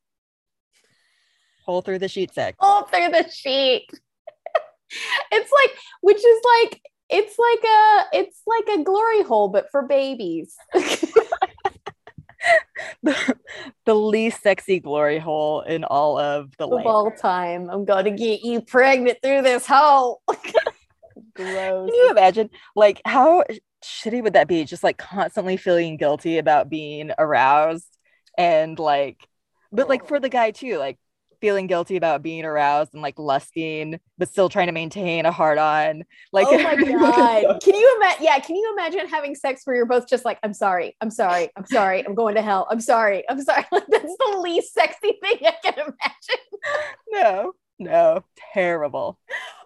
Pull 1.69 1.83
through 1.83 1.99
the 1.99 2.07
sheet 2.07 2.33
sex. 2.33 2.57
Pull 2.59 2.81
through 2.85 3.09
the 3.09 3.29
sheet. 3.29 3.85
it's 5.31 5.51
like, 5.51 5.77
which 6.01 6.17
is 6.17 6.41
like, 6.63 6.81
it's 7.11 7.37
like 7.37 7.63
a, 7.63 8.05
it's 8.11 8.41
like 8.47 8.79
a 8.79 8.83
glory 8.83 9.21
hole, 9.21 9.49
but 9.49 9.69
for 9.69 9.83
babies. 9.83 10.55
the, 13.03 13.35
the, 13.85 13.93
least 13.93 14.41
sexy 14.41 14.79
glory 14.79 15.19
hole 15.19 15.61
in 15.61 15.83
all 15.83 16.17
of 16.17 16.57
the 16.57 16.67
of 16.67 16.87
all 16.87 17.11
time. 17.11 17.69
I'm 17.69 17.85
gonna 17.85 18.17
get 18.17 18.41
you 18.41 18.61
pregnant 18.61 19.19
through 19.21 19.43
this 19.43 19.67
hole. 19.67 20.23
Gross. 21.35 21.87
Can 21.87 21.93
you 21.93 22.09
imagine, 22.09 22.49
like, 22.75 22.99
how 23.05 23.43
shitty 23.85 24.23
would 24.23 24.33
that 24.33 24.47
be? 24.47 24.63
Just 24.63 24.83
like 24.83 24.97
constantly 24.97 25.55
feeling 25.55 25.97
guilty 25.97 26.39
about 26.39 26.67
being 26.67 27.11
aroused 27.19 27.95
and 28.39 28.79
like, 28.79 29.19
but 29.71 29.87
like 29.87 30.07
for 30.07 30.19
the 30.19 30.29
guy 30.29 30.49
too, 30.49 30.79
like 30.79 30.97
feeling 31.39 31.67
guilty 31.67 31.95
about 31.95 32.21
being 32.21 32.45
aroused 32.45 32.93
and 32.93 33.01
like 33.01 33.17
lusting, 33.17 33.99
but 34.17 34.29
still 34.29 34.49
trying 34.49 34.67
to 34.67 34.73
maintain 34.73 35.25
a 35.25 35.31
hard 35.31 35.57
on. 35.57 36.03
Like, 36.31 36.47
oh 36.49 36.57
my 36.63 36.75
god, 36.75 37.61
can 37.61 37.75
you 37.75 37.95
imagine? 37.97 38.23
Yeah, 38.23 38.39
can 38.39 38.55
you 38.55 38.73
imagine 38.77 39.07
having 39.07 39.35
sex 39.35 39.61
where 39.63 39.75
you're 39.75 39.85
both 39.85 40.07
just 40.07 40.25
like, 40.25 40.39
I'm 40.43 40.53
sorry, 40.53 40.95
I'm 41.01 41.11
sorry, 41.11 41.49
I'm 41.55 41.65
sorry, 41.65 42.05
I'm 42.05 42.15
going 42.15 42.35
to 42.35 42.41
hell, 42.41 42.67
I'm 42.69 42.81
sorry, 42.81 43.23
I'm 43.29 43.41
sorry. 43.41 43.65
Like 43.71 43.85
that's 43.87 44.15
the 44.17 44.39
least 44.39 44.73
sexy 44.73 45.19
thing 45.21 45.37
I 45.45 45.53
can 45.63 45.73
imagine. 45.73 46.45
no, 47.11 47.53
no, 47.77 48.23
terrible. 48.53 49.19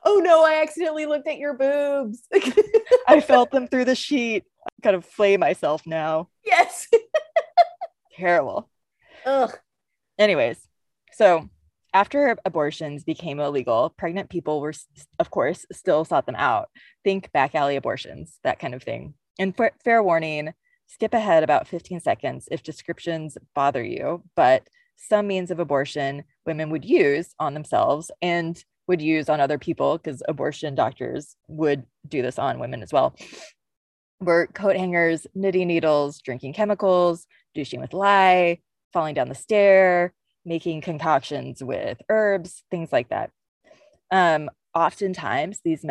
Oh 0.04 0.22
no, 0.24 0.44
I 0.44 0.62
accidentally 0.62 1.06
looked 1.06 1.28
at 1.28 1.38
your 1.38 1.54
boobs. 1.56 2.22
I 3.08 3.22
felt 3.22 3.52
them 3.52 3.68
through 3.68 3.86
the 3.86 3.96
sheet. 3.96 4.44
I 4.68 4.70
kind 4.84 4.96
of 4.96 5.06
flay 5.06 5.38
myself 5.38 5.86
now. 5.86 6.30
Yes. 6.46 6.88
terrible. 8.16 8.70
Ugh. 9.26 9.58
Anyways, 10.20 10.60
so 11.14 11.50
after 11.94 12.36
abortions 12.46 13.04
became 13.04 13.40
illegal, 13.40 13.94
pregnant 13.98 14.30
people 14.30 14.62
were, 14.62 14.74
of 15.20 15.30
course, 15.30 15.66
still 15.72 16.06
sought 16.06 16.26
them 16.26 16.36
out. 16.36 16.70
Think 17.04 17.32
back 17.32 17.54
alley 17.56 17.76
abortions, 17.76 18.40
that 18.44 18.60
kind 18.60 18.74
of 18.74 18.84
thing. 18.84 19.14
And 19.40 19.56
fair 19.84 20.02
warning, 20.04 20.54
skip 20.88 21.14
ahead 21.14 21.44
about 21.44 21.68
15 21.68 22.00
seconds 22.02 22.48
if 22.52 22.64
descriptions 22.64 23.38
bother 23.56 23.84
you, 23.84 24.24
but 24.36 24.68
some 24.98 25.28
means 25.28 25.52
of 25.52 25.60
abortion 25.60 26.24
women 26.46 26.70
would 26.70 26.86
use 26.86 27.34
on 27.40 27.54
themselves 27.54 28.12
and 28.22 28.64
would 28.88 29.02
use 29.02 29.30
on 29.30 29.40
other 29.40 29.58
people 29.58 29.98
because 29.98 30.22
abortion 30.28 30.76
doctors 30.76 31.36
would 31.48 31.84
do 32.08 32.22
this 32.22 32.38
on 32.38 32.60
women 32.60 32.84
as 32.84 32.92
well. 32.92 33.16
were 34.20 34.48
coat 34.48 34.76
hangers, 34.78 35.28
knitting 35.34 35.68
needles, 35.68 36.22
drinking 36.22 36.54
chemicals, 36.54 37.28
douching 37.56 37.80
with 37.82 37.94
lye, 37.94 38.60
falling 38.94 39.16
down 39.16 39.30
the 39.30 39.36
stair, 39.36 40.14
making 40.46 40.82
concoctions 40.82 41.64
with 41.64 42.02
herbs, 42.10 42.64
things 42.70 42.92
like 42.92 43.10
that. 43.10 43.32
Um, 44.12 44.50
oftentimes, 44.76 45.60
these, 45.64 45.86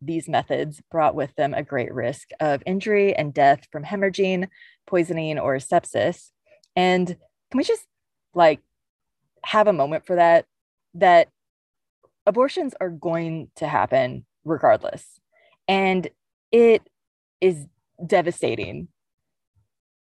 these 0.00 0.28
methods 0.28 0.82
brought 0.90 1.14
with 1.14 1.34
them 1.36 1.54
a 1.54 1.62
great 1.62 1.92
risk 1.92 2.30
of 2.40 2.62
injury 2.66 3.14
and 3.14 3.32
death 3.32 3.66
from 3.70 3.84
hemorrhaging, 3.84 4.48
poisoning, 4.86 5.38
or 5.38 5.56
sepsis. 5.56 6.30
And 6.76 7.06
can 7.06 7.58
we 7.58 7.64
just 7.64 7.86
like 8.34 8.60
have 9.44 9.66
a 9.66 9.72
moment 9.72 10.06
for 10.06 10.16
that? 10.16 10.44
That 10.94 11.28
abortions 12.26 12.74
are 12.80 12.90
going 12.90 13.50
to 13.56 13.66
happen 13.66 14.26
regardless. 14.44 15.20
And 15.68 16.08
it 16.52 16.82
is 17.40 17.66
devastating 18.04 18.88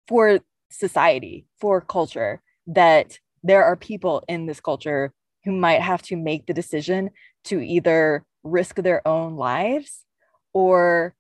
for 0.07 0.41
society, 0.71 1.47
for 1.61 1.81
culture, 1.81 2.41
that 2.67 3.19
there 3.49 3.65
are 3.65 3.77
people 3.77 4.23
in 4.29 4.47
this 4.47 4.61
culture 4.61 5.13
who 5.45 5.53
might 5.53 5.81
have 5.81 6.03
to 6.03 6.17
make 6.17 6.47
the 6.47 6.55
decision 6.55 7.11
to 7.45 7.61
either 7.61 8.25
risk 8.45 8.77
their 8.77 9.07
own 9.09 9.37
lives 9.37 10.05
or 10.53 11.15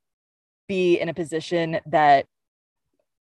be 0.68 0.98
in 1.00 1.08
a 1.08 1.14
position 1.14 1.80
that, 1.86 2.26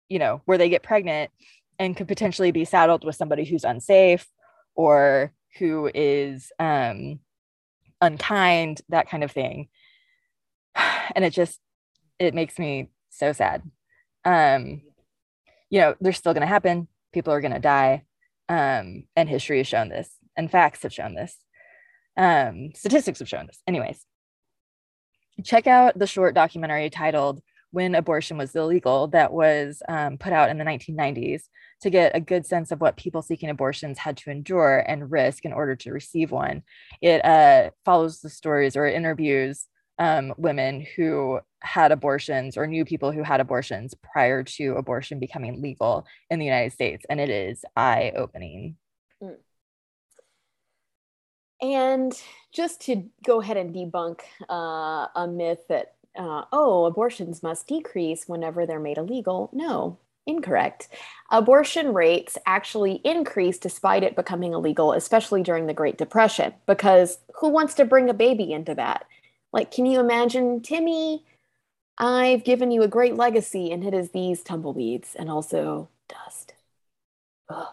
you 0.10 0.20
know, 0.20 0.41
where 0.46 0.58
they 0.58 0.68
get 0.68 0.84
pregnant 0.84 1.32
and 1.77 1.96
could 1.96 2.08
potentially 2.08 2.51
be 2.51 2.65
saddled 2.65 3.06
with 3.06 3.15
somebody 3.15 3.46
who's 3.46 3.63
unsafe 3.63 4.27
or 4.75 5.32
who 5.58 5.89
is 5.94 6.51
um, 6.60 7.20
unkind, 8.01 8.82
that 8.89 9.10
kind 9.10 9.24
of 9.24 9.32
thing. 9.32 9.70
And 11.15 11.25
it 11.25 11.34
just, 11.34 11.60
it 12.20 12.36
makes 12.36 12.60
me 12.60 12.89
so 13.10 13.34
sad. 13.34 13.63
Um, 14.24 14.84
you 15.72 15.79
know, 15.79 15.96
they're 16.00 16.13
still 16.13 16.36
going 16.36 16.41
to 16.41 16.48
happen. 16.48 16.88
People 17.12 17.34
are 17.34 17.41
going 17.41 17.53
to 17.53 17.60
die. 17.60 18.03
Um, 18.50 19.03
and 19.15 19.29
history 19.29 19.60
has 19.60 19.68
shown 19.68 19.89
this, 19.89 20.10
and 20.36 20.51
facts 20.51 20.84
have 20.84 20.94
shown 20.94 21.13
this. 21.13 21.38
Um, 22.18 22.72
statistics 22.75 23.20
have 23.20 23.29
shown 23.29 23.48
this. 23.48 23.62
Anyways, 23.68 24.03
check 25.46 25.68
out 25.68 25.98
the 25.98 26.08
short 26.08 26.36
documentary 26.36 26.89
titled 26.89 27.41
When 27.72 27.96
Abortion 27.96 28.38
Was 28.38 28.56
Illegal 28.56 29.08
that 29.10 29.32
was 29.32 29.82
um, 29.88 30.18
put 30.18 30.34
out 30.34 30.50
in 30.50 30.58
the 30.58 30.65
1990s 30.65 31.44
to 31.82 31.89
get 31.89 32.15
a 32.15 32.20
good 32.20 32.46
sense 32.46 32.72
of 32.72 32.82
what 32.82 32.98
people 32.98 33.22
seeking 33.22 33.50
abortions 33.50 34.00
had 34.00 34.18
to 34.18 34.32
endure 34.32 34.84
and 34.86 35.12
risk 35.12 35.46
in 35.46 35.53
order 35.53 35.75
to 35.77 35.94
receive 35.94 36.32
one. 36.32 36.63
It 37.01 37.24
uh, 37.24 37.70
follows 37.86 38.20
the 38.20 38.29
stories 38.29 38.75
or 38.75 38.86
interviews 38.88 39.68
um, 40.00 40.34
women 40.38 40.86
who 40.96 41.39
had 41.62 41.91
abortions 41.91 42.58
or 42.58 42.65
knew 42.65 42.86
people 42.86 43.12
who 43.12 43.22
had 43.22 43.41
abortions 43.41 43.94
prior 43.94 44.44
to 44.44 44.75
abortion 44.75 45.20
becoming 45.20 45.62
legal 45.62 46.06
in 46.29 46.39
the 46.39 46.46
United 46.46 46.72
States. 46.72 47.06
And 47.10 47.20
it 47.20 47.29
is 47.29 47.63
eye 47.75 48.13
opening. 48.15 48.77
Mm. 49.22 49.36
And 51.62 52.13
just 52.53 52.82
to 52.84 53.03
go 53.25 53.41
ahead 53.41 53.58
and 53.58 53.75
debunk 53.75 54.22
uh, 54.50 55.08
a 55.13 55.27
myth 55.27 55.60
that, 55.68 55.96
uh, 56.18 56.46
oh, 56.53 56.86
abortions 56.86 57.44
must 57.44 57.68
decrease 57.68 58.24
whenever 58.25 58.65
they're 58.65 58.79
made 58.79 58.98
illegal. 58.98 59.50
No, 59.51 59.98
incorrect. 60.25 60.88
Abortion 61.29 61.94
rates 61.94 62.38
actually 62.46 63.01
increased 63.03 63.62
despite 63.62 64.03
it 64.03 64.15
becoming 64.15 64.53
illegal, 64.53 64.94
especially 64.94 65.44
during 65.44 65.68
the 65.68 65.74
Great 65.74 65.98
Depression, 65.98 66.53
because 66.65 67.20
who 67.36 67.50
wants 67.50 67.74
to 67.74 67.84
bring 67.84 68.10
a 68.10 68.13
baby 68.13 68.53
into 68.53 68.74
that? 68.75 69.06
Like, 69.51 69.72
can 69.72 69.86
you 69.86 70.00
imagine, 70.00 70.62
Timmy? 70.62 71.25
I've 71.98 72.44
given 72.44 72.72
you 72.72 72.82
a 72.82 72.88
great 72.88 73.15
legacy, 73.15 73.72
and 73.72 73.84
it 73.84 73.94
is 73.94 74.12
these 74.12 74.41
tumbleweeds 74.41 75.15
and 75.15 75.29
also 75.29 75.89
dust. 76.08 76.53
Ugh. 77.50 77.68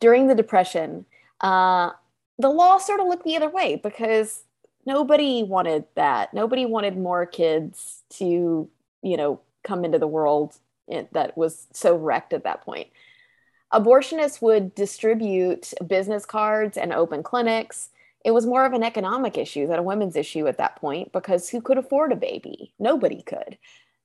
During 0.00 0.26
the 0.26 0.34
Depression, 0.34 1.06
uh, 1.40 1.90
the 2.38 2.50
law 2.50 2.78
sort 2.78 3.00
of 3.00 3.06
looked 3.06 3.24
the 3.24 3.36
other 3.36 3.48
way 3.48 3.76
because 3.76 4.42
nobody 4.84 5.42
wanted 5.42 5.84
that. 5.94 6.34
Nobody 6.34 6.66
wanted 6.66 6.96
more 6.96 7.24
kids 7.24 8.02
to, 8.10 8.68
you 9.02 9.16
know, 9.16 9.40
come 9.62 9.84
into 9.84 9.98
the 9.98 10.06
world 10.06 10.56
that 11.12 11.36
was 11.38 11.68
so 11.72 11.96
wrecked 11.96 12.32
at 12.32 12.44
that 12.44 12.62
point. 12.62 12.88
Abortionists 13.72 14.42
would 14.42 14.74
distribute 14.74 15.72
business 15.86 16.26
cards 16.26 16.76
and 16.76 16.92
open 16.92 17.22
clinics 17.22 17.88
it 18.24 18.30
was 18.32 18.46
more 18.46 18.64
of 18.64 18.72
an 18.72 18.82
economic 18.82 19.36
issue 19.36 19.66
than 19.66 19.78
a 19.78 19.82
women's 19.82 20.16
issue 20.16 20.46
at 20.46 20.58
that 20.58 20.76
point 20.76 21.12
because 21.12 21.48
who 21.48 21.60
could 21.60 21.78
afford 21.78 22.12
a 22.12 22.16
baby? 22.16 22.72
Nobody 22.78 23.22
could. 23.22 23.58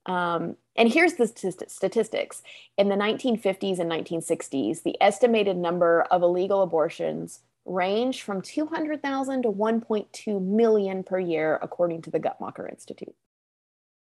Um, 0.06 0.56
and 0.76 0.92
here's 0.92 1.14
the 1.14 1.28
st- 1.28 1.70
statistics. 1.70 2.42
In 2.78 2.90
the 2.90 2.96
1950s 2.96 3.80
and 3.80 3.92
1960s, 3.92 4.84
the 4.84 4.96
estimated 5.02 5.58
number 5.58 6.04
of 6.04 6.24
illegal 6.24 6.62
abortions 6.62 7.42
ranged 7.66 8.22
from 8.22 8.42
200,000 8.42 9.44
to 9.44 9.52
1.2 9.52 10.42
million 10.42 11.04
per 11.04 11.20
year, 11.20 11.60
according 11.62 12.02
to 12.04 12.10
the 12.10 12.20
Guttmacher 12.20 12.70
Institute. 12.70 13.14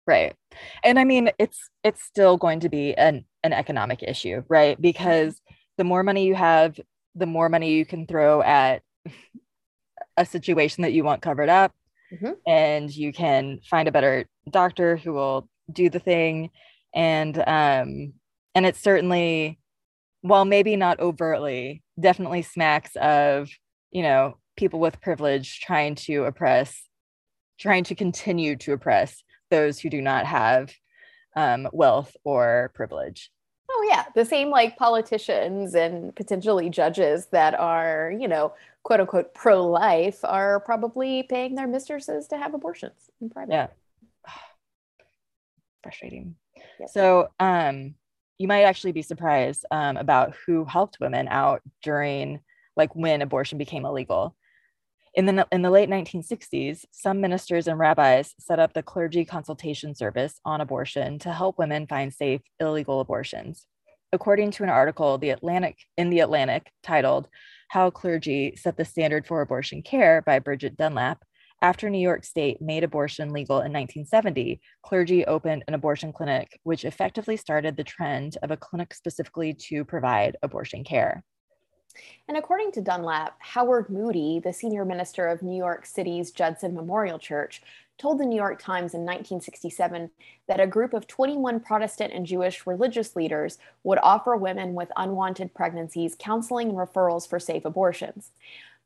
Right. 0.05 0.35
And 0.83 0.99
I 0.99 1.03
mean, 1.03 1.31
it's 1.39 1.69
it's 1.83 2.03
still 2.03 2.37
going 2.37 2.59
to 2.59 2.69
be 2.69 2.93
an, 2.93 3.25
an 3.43 3.53
economic 3.53 4.03
issue, 4.03 4.43
right? 4.49 4.79
Because 4.79 5.41
the 5.77 5.83
more 5.83 6.03
money 6.03 6.27
you 6.27 6.35
have, 6.35 6.79
the 7.15 7.25
more 7.25 7.49
money 7.49 7.73
you 7.73 7.85
can 7.85 8.05
throw 8.05 8.41
at 8.43 8.83
a 10.17 10.25
situation 10.25 10.81
that 10.81 10.93
you 10.93 11.03
want 11.03 11.21
covered 11.21 11.49
up 11.49 11.73
mm-hmm. 12.13 12.33
and 12.47 12.95
you 12.95 13.11
can 13.11 13.59
find 13.69 13.87
a 13.87 13.91
better 13.91 14.25
doctor 14.49 14.97
who 14.97 15.13
will 15.13 15.49
do 15.71 15.89
the 15.89 15.99
thing 15.99 16.49
and 16.93 17.37
um 17.39 18.13
and 18.53 18.65
it's 18.65 18.79
certainly 18.79 19.59
while 20.21 20.45
maybe 20.45 20.75
not 20.75 20.99
overtly 20.99 21.83
definitely 21.99 22.41
smacks 22.41 22.95
of 22.97 23.49
you 23.91 24.01
know 24.01 24.37
people 24.57 24.79
with 24.79 25.01
privilege 25.01 25.59
trying 25.61 25.95
to 25.95 26.23
oppress 26.23 26.83
trying 27.59 27.83
to 27.83 27.95
continue 27.95 28.55
to 28.55 28.73
oppress 28.73 29.23
those 29.49 29.79
who 29.79 29.89
do 29.89 30.01
not 30.01 30.25
have 30.25 30.73
um, 31.35 31.67
wealth 31.73 32.15
or 32.23 32.71
privilege 32.73 33.29
Oh 33.69 33.87
yeah, 33.89 34.05
the 34.13 34.25
same 34.25 34.49
like 34.49 34.77
politicians 34.77 35.75
and 35.75 36.15
potentially 36.15 36.69
judges 36.69 37.27
that 37.27 37.59
are, 37.59 38.13
you 38.17 38.27
know, 38.27 38.53
quote 38.83 38.99
unquote 38.99 39.33
pro 39.33 39.65
life 39.65 40.19
are 40.23 40.59
probably 40.59 41.23
paying 41.23 41.55
their 41.55 41.67
mistresses 41.67 42.27
to 42.27 42.37
have 42.37 42.53
abortions 42.53 43.09
in 43.21 43.29
private. 43.29 43.53
Yeah. 43.53 43.67
Frustrating. 45.83 46.35
Yep. 46.79 46.89
So, 46.89 47.29
um, 47.39 47.95
you 48.37 48.47
might 48.47 48.63
actually 48.63 48.91
be 48.91 49.01
surprised 49.01 49.65
um, 49.71 49.97
about 49.97 50.35
who 50.45 50.65
helped 50.65 50.99
women 50.99 51.27
out 51.29 51.61
during 51.81 52.41
like 52.75 52.93
when 52.95 53.21
abortion 53.21 53.57
became 53.57 53.85
illegal. 53.85 54.35
In 55.15 55.25
the, 55.27 55.47
in 55.49 55.61
the 55.61 55.69
late 55.69 55.89
1960s, 55.89 56.83
some 56.91 57.21
ministers 57.21 57.69
and 57.69 57.79
rabbis 57.79 58.35
set 58.37 58.59
up 58.59 58.73
the 58.73 58.83
clergy 58.83 59.23
consultation 59.23 59.95
service 59.95 60.41
on 60.43 60.59
abortion 60.59 61.19
to 61.19 61.31
help 61.31 61.57
women 61.57 61.87
find 61.87 62.13
safe 62.13 62.41
illegal 62.59 62.99
abortions. 62.99 63.65
According 64.11 64.51
to 64.51 64.63
an 64.63 64.69
article 64.69 65.17
the 65.17 65.29
Atlantic 65.29 65.77
in 65.95 66.09
the 66.09 66.19
Atlantic 66.19 66.69
titled 66.83 67.29
how 67.69 67.89
Clergy 67.91 68.57
Set 68.57 68.75
the 68.75 68.83
Standard 68.83 69.25
for 69.25 69.41
Abortion 69.41 69.81
Care 69.81 70.21
by 70.21 70.39
Bridget 70.39 70.75
Dunlap. 70.75 71.23
After 71.61 71.89
New 71.89 71.99
York 71.99 72.25
State 72.25 72.61
made 72.61 72.83
abortion 72.83 73.31
legal 73.31 73.57
in 73.57 73.71
1970, 73.71 74.59
clergy 74.83 75.25
opened 75.25 75.63
an 75.69 75.73
abortion 75.73 76.11
clinic, 76.11 76.59
which 76.63 76.83
effectively 76.83 77.37
started 77.37 77.77
the 77.77 77.85
trend 77.85 78.37
of 78.43 78.51
a 78.51 78.57
clinic 78.57 78.93
specifically 78.93 79.53
to 79.53 79.85
provide 79.85 80.35
abortion 80.43 80.83
care. 80.83 81.23
And 82.27 82.37
according 82.37 82.71
to 82.73 82.81
Dunlap, 82.81 83.35
Howard 83.39 83.89
Moody, 83.89 84.39
the 84.39 84.53
senior 84.53 84.85
minister 84.85 85.27
of 85.27 85.41
New 85.41 85.57
York 85.57 85.85
City's 85.85 86.31
Judson 86.31 86.73
Memorial 86.73 87.19
Church, 87.19 87.61
told 87.97 88.19
the 88.19 88.25
New 88.25 88.35
York 88.35 88.59
Times 88.61 88.93
in 88.93 89.01
1967 89.01 90.09
that 90.47 90.59
a 90.59 90.67
group 90.67 90.93
of 90.93 91.07
21 91.07 91.61
Protestant 91.61 92.13
and 92.13 92.25
Jewish 92.25 92.67
religious 92.67 93.15
leaders 93.15 93.57
would 93.83 93.99
offer 94.03 94.35
women 94.35 94.73
with 94.73 94.91
unwanted 94.97 95.53
pregnancies 95.53 96.15
counseling 96.17 96.69
and 96.69 96.77
referrals 96.77 97.27
for 97.27 97.39
safe 97.39 97.63
abortions. 97.63 98.31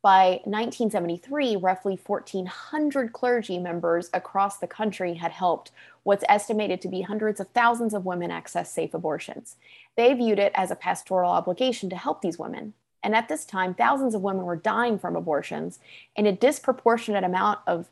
By 0.02 0.40
1973, 0.46 1.58
roughly 1.58 2.00
1,400 2.06 3.12
clergy 3.12 3.60
members 3.60 4.10
across 4.14 4.58
the 4.58 4.68
country 4.68 5.16
had 5.16 5.32
helped 5.32 5.72
what's 6.04 6.24
estimated 6.30 6.82
to 6.82 6.88
be 6.88 7.02
hundreds 7.02 7.42
of 7.42 7.50
thousands 7.50 7.94
of 7.94 8.06
women 8.06 8.32
access 8.32 8.72
safe 8.72 8.94
abortions. 8.94 9.58
They 9.98 10.14
viewed 10.14 10.40
it 10.40 10.54
as 10.56 10.72
a 10.72 10.76
pastoral 10.76 11.32
obligation 11.32 11.90
to 11.90 11.98
help 11.98 12.22
these 12.22 12.40
women. 12.40 12.76
And 13.04 13.16
at 13.16 13.30
this 13.30 13.46
time, 13.46 13.74
thousands 13.74 14.14
of 14.14 14.22
women 14.22 14.46
were 14.46 14.56
dying 14.56 15.00
from 15.00 15.16
abortions, 15.16 15.80
and 16.16 16.28
a 16.28 16.32
disproportionate 16.32 17.24
amount 17.24 17.60
of 17.66 17.90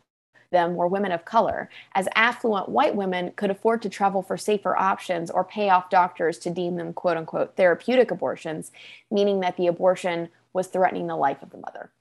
them 0.51 0.75
were 0.75 0.87
women 0.87 1.11
of 1.11 1.25
color, 1.25 1.69
as 1.93 2.07
affluent 2.15 2.69
white 2.69 2.95
women 2.95 3.31
could 3.35 3.51
afford 3.51 3.81
to 3.81 3.89
travel 3.89 4.21
for 4.21 4.37
safer 4.37 4.77
options 4.77 5.29
or 5.29 5.43
pay 5.43 5.69
off 5.69 5.89
doctors 5.89 6.37
to 6.39 6.49
deem 6.49 6.75
them 6.75 6.93
quote 6.93 7.17
unquote 7.17 7.55
therapeutic 7.55 8.11
abortions, 8.11 8.71
meaning 9.11 9.41
that 9.41 9.57
the 9.57 9.67
abortion 9.67 10.29
was 10.53 10.67
threatening 10.67 11.07
the 11.07 11.15
life 11.15 11.41
of 11.43 11.49
the 11.49 11.57
mother. 11.57 11.91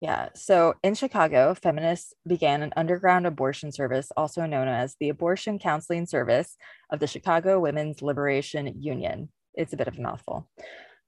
Yeah. 0.00 0.28
So 0.36 0.74
in 0.84 0.94
Chicago, 0.94 1.54
feminists 1.54 2.14
began 2.24 2.62
an 2.62 2.72
underground 2.76 3.26
abortion 3.26 3.72
service, 3.72 4.12
also 4.16 4.46
known 4.46 4.68
as 4.68 4.94
the 5.00 5.08
Abortion 5.08 5.58
Counseling 5.58 6.06
Service 6.06 6.56
of 6.90 7.00
the 7.00 7.08
Chicago 7.08 7.58
Women's 7.58 8.00
Liberation 8.00 8.80
Union. 8.80 9.28
It's 9.54 9.72
a 9.72 9.76
bit 9.76 9.88
of 9.88 9.98
a 9.98 10.00
mouthful. 10.00 10.48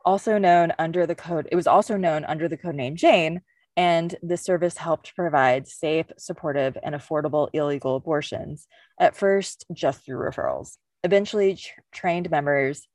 Also 0.05 0.39
known 0.39 0.73
under 0.79 1.07
the 1.07 1.15
code, 1.15 1.49
it 1.53 1.57
was 1.57 1.67
also 1.67 1.97
known 1.97 2.25
under 2.25 2.49
the 2.49 2.57
code 2.57 2.75
name 2.75 2.97
Jane, 2.97 3.43
and 3.77 4.15
the 4.23 4.37
service 4.37 4.77
helped 4.77 5.15
provide 5.15 5.69
safe, 5.69 6.07
supportive, 6.19 6.77
and 6.83 6.95
affordable 6.95 7.49
illegal 7.53 7.97
abortions, 7.97 8.67
at 8.99 9.17
first 9.17 9.65
just 9.73 10.05
through 10.05 10.19
referrals. 10.19 10.77
Eventually, 11.05 11.55
tr- 11.55 11.81
trained 11.93 12.31
members 12.31 12.87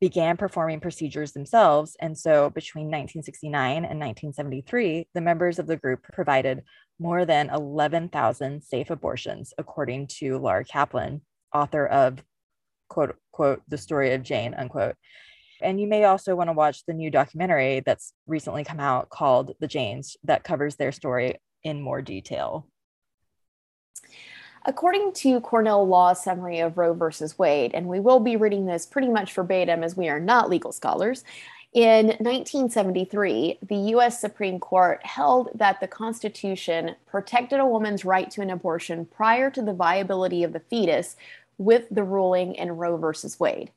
began 0.00 0.36
performing 0.36 0.80
procedures 0.80 1.32
themselves. 1.32 1.96
And 2.00 2.16
so 2.16 2.50
between 2.50 2.84
1969 2.84 3.76
and 3.76 3.98
1973, 3.98 5.08
the 5.12 5.20
members 5.20 5.58
of 5.58 5.66
the 5.66 5.76
group 5.76 6.02
provided 6.12 6.62
more 7.00 7.24
than 7.24 7.50
11,000 7.50 8.62
safe 8.62 8.90
abortions, 8.90 9.52
according 9.58 10.08
to 10.18 10.38
Laura 10.38 10.64
Kaplan, 10.64 11.22
author 11.52 11.86
of 11.86 12.22
quote, 12.88 13.16
quote, 13.32 13.62
the 13.68 13.78
story 13.78 14.12
of 14.14 14.22
Jane, 14.22 14.54
unquote. 14.54 14.96
And 15.60 15.80
you 15.80 15.86
may 15.86 16.04
also 16.04 16.34
want 16.34 16.48
to 16.48 16.54
watch 16.54 16.84
the 16.86 16.94
new 16.94 17.10
documentary 17.10 17.80
that's 17.80 18.12
recently 18.26 18.64
come 18.64 18.80
out 18.80 19.08
called 19.10 19.54
The 19.60 19.66
Janes 19.66 20.16
that 20.24 20.44
covers 20.44 20.76
their 20.76 20.92
story 20.92 21.36
in 21.64 21.82
more 21.82 22.02
detail. 22.02 22.66
According 24.64 25.12
to 25.14 25.40
Cornell 25.40 25.86
Law's 25.86 26.22
summary 26.22 26.60
of 26.60 26.76
Roe 26.76 26.92
versus 26.92 27.38
Wade, 27.38 27.72
and 27.74 27.86
we 27.86 28.00
will 28.00 28.20
be 28.20 28.36
reading 28.36 28.66
this 28.66 28.86
pretty 28.86 29.08
much 29.08 29.32
verbatim 29.32 29.82
as 29.82 29.96
we 29.96 30.08
are 30.08 30.20
not 30.20 30.50
legal 30.50 30.72
scholars, 30.72 31.24
in 31.74 32.06
1973, 32.06 33.58
the 33.68 33.76
US 33.94 34.20
Supreme 34.20 34.58
Court 34.58 35.04
held 35.04 35.50
that 35.54 35.80
the 35.80 35.86
Constitution 35.86 36.96
protected 37.06 37.60
a 37.60 37.66
woman's 37.66 38.06
right 38.06 38.30
to 38.30 38.40
an 38.40 38.50
abortion 38.50 39.04
prior 39.04 39.50
to 39.50 39.60
the 39.60 39.74
viability 39.74 40.42
of 40.42 40.54
the 40.54 40.60
fetus 40.60 41.16
with 41.58 41.86
the 41.90 42.04
ruling 42.04 42.54
in 42.54 42.72
Roe 42.72 42.96
versus 42.96 43.38
Wade. 43.38 43.70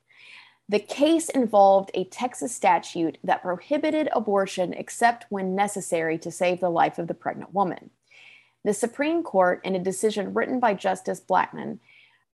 The 0.68 0.78
case 0.78 1.28
involved 1.28 1.90
a 1.92 2.04
Texas 2.04 2.54
statute 2.54 3.18
that 3.24 3.42
prohibited 3.42 4.08
abortion 4.12 4.72
except 4.72 5.26
when 5.28 5.54
necessary 5.54 6.18
to 6.18 6.30
save 6.30 6.60
the 6.60 6.70
life 6.70 6.98
of 6.98 7.08
the 7.08 7.14
pregnant 7.14 7.52
woman. 7.52 7.90
The 8.64 8.72
Supreme 8.72 9.22
Court, 9.22 9.60
in 9.64 9.74
a 9.74 9.82
decision 9.82 10.34
written 10.34 10.60
by 10.60 10.74
Justice 10.74 11.20
Blackmun, 11.20 11.80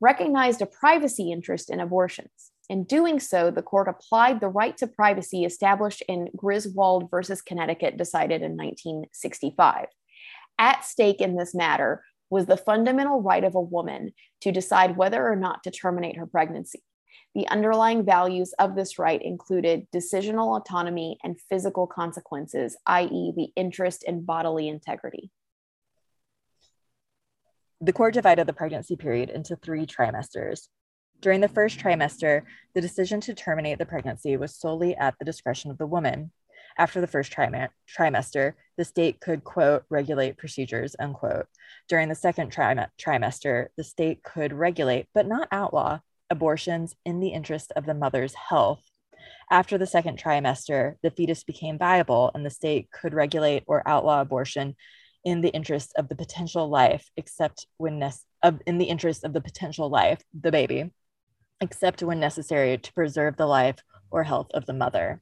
recognized 0.00 0.60
a 0.60 0.66
privacy 0.66 1.30
interest 1.30 1.70
in 1.70 1.80
abortions. 1.80 2.50
In 2.68 2.84
doing 2.84 3.20
so, 3.20 3.50
the 3.50 3.62
court 3.62 3.88
applied 3.88 4.40
the 4.40 4.48
right 4.48 4.76
to 4.78 4.88
privacy 4.88 5.44
established 5.44 6.02
in 6.08 6.28
Griswold 6.34 7.10
versus 7.10 7.40
Connecticut, 7.40 7.96
decided 7.96 8.42
in 8.42 8.56
1965. 8.56 9.86
At 10.58 10.84
stake 10.84 11.20
in 11.20 11.36
this 11.36 11.54
matter 11.54 12.02
was 12.28 12.46
the 12.46 12.56
fundamental 12.56 13.22
right 13.22 13.44
of 13.44 13.54
a 13.54 13.60
woman 13.60 14.12
to 14.40 14.50
decide 14.50 14.96
whether 14.96 15.26
or 15.26 15.36
not 15.36 15.62
to 15.62 15.70
terminate 15.70 16.16
her 16.16 16.26
pregnancy. 16.26 16.82
The 17.36 17.46
underlying 17.48 18.02
values 18.02 18.54
of 18.58 18.74
this 18.74 18.98
right 18.98 19.20
included 19.20 19.86
decisional 19.94 20.58
autonomy 20.58 21.18
and 21.22 21.38
physical 21.38 21.86
consequences, 21.86 22.78
i.e., 22.86 23.32
the 23.36 23.52
interest 23.54 24.04
in 24.04 24.24
bodily 24.24 24.68
integrity. 24.68 25.30
The 27.82 27.92
court 27.92 28.14
divided 28.14 28.46
the 28.46 28.54
pregnancy 28.54 28.96
period 28.96 29.28
into 29.28 29.54
three 29.54 29.84
trimesters. 29.84 30.68
During 31.20 31.42
the 31.42 31.48
first 31.48 31.78
trimester, 31.78 32.40
the 32.74 32.80
decision 32.80 33.20
to 33.20 33.34
terminate 33.34 33.76
the 33.76 33.84
pregnancy 33.84 34.38
was 34.38 34.56
solely 34.56 34.96
at 34.96 35.14
the 35.18 35.26
discretion 35.26 35.70
of 35.70 35.76
the 35.76 35.86
woman. 35.86 36.32
After 36.78 37.02
the 37.02 37.06
first 37.06 37.32
trim- 37.32 37.68
trimester, 37.86 38.54
the 38.78 38.84
state 38.86 39.20
could, 39.20 39.44
quote, 39.44 39.84
regulate 39.90 40.38
procedures, 40.38 40.96
unquote. 40.98 41.48
During 41.86 42.08
the 42.08 42.14
second 42.14 42.48
trim- 42.48 42.86
trimester, 42.98 43.66
the 43.76 43.84
state 43.84 44.22
could 44.22 44.54
regulate, 44.54 45.08
but 45.12 45.26
not 45.26 45.48
outlaw, 45.52 46.00
abortions 46.30 46.94
in 47.04 47.20
the 47.20 47.28
interest 47.28 47.72
of 47.76 47.86
the 47.86 47.94
mother's 47.94 48.34
health. 48.34 48.82
After 49.50 49.78
the 49.78 49.86
second 49.86 50.18
trimester, 50.18 50.94
the 51.02 51.10
fetus 51.10 51.44
became 51.44 51.78
viable 51.78 52.30
and 52.34 52.44
the 52.44 52.50
state 52.50 52.90
could 52.90 53.14
regulate 53.14 53.62
or 53.66 53.86
outlaw 53.86 54.20
abortion 54.20 54.74
in 55.24 55.40
the 55.40 55.50
interest 55.50 55.92
of 55.96 56.08
the 56.08 56.16
potential 56.16 56.68
life, 56.68 57.08
except 57.16 57.66
when 57.78 57.98
ne- 57.98 58.10
of, 58.42 58.60
in 58.66 58.78
the 58.78 58.84
interest 58.84 59.24
of 59.24 59.32
the 59.32 59.40
potential 59.40 59.88
life, 59.88 60.20
the 60.40 60.52
baby, 60.52 60.92
except 61.60 62.02
when 62.02 62.20
necessary 62.20 62.78
to 62.78 62.92
preserve 62.92 63.36
the 63.36 63.46
life 63.46 63.76
or 64.10 64.22
health 64.22 64.48
of 64.54 64.66
the 64.66 64.72
mother. 64.72 65.20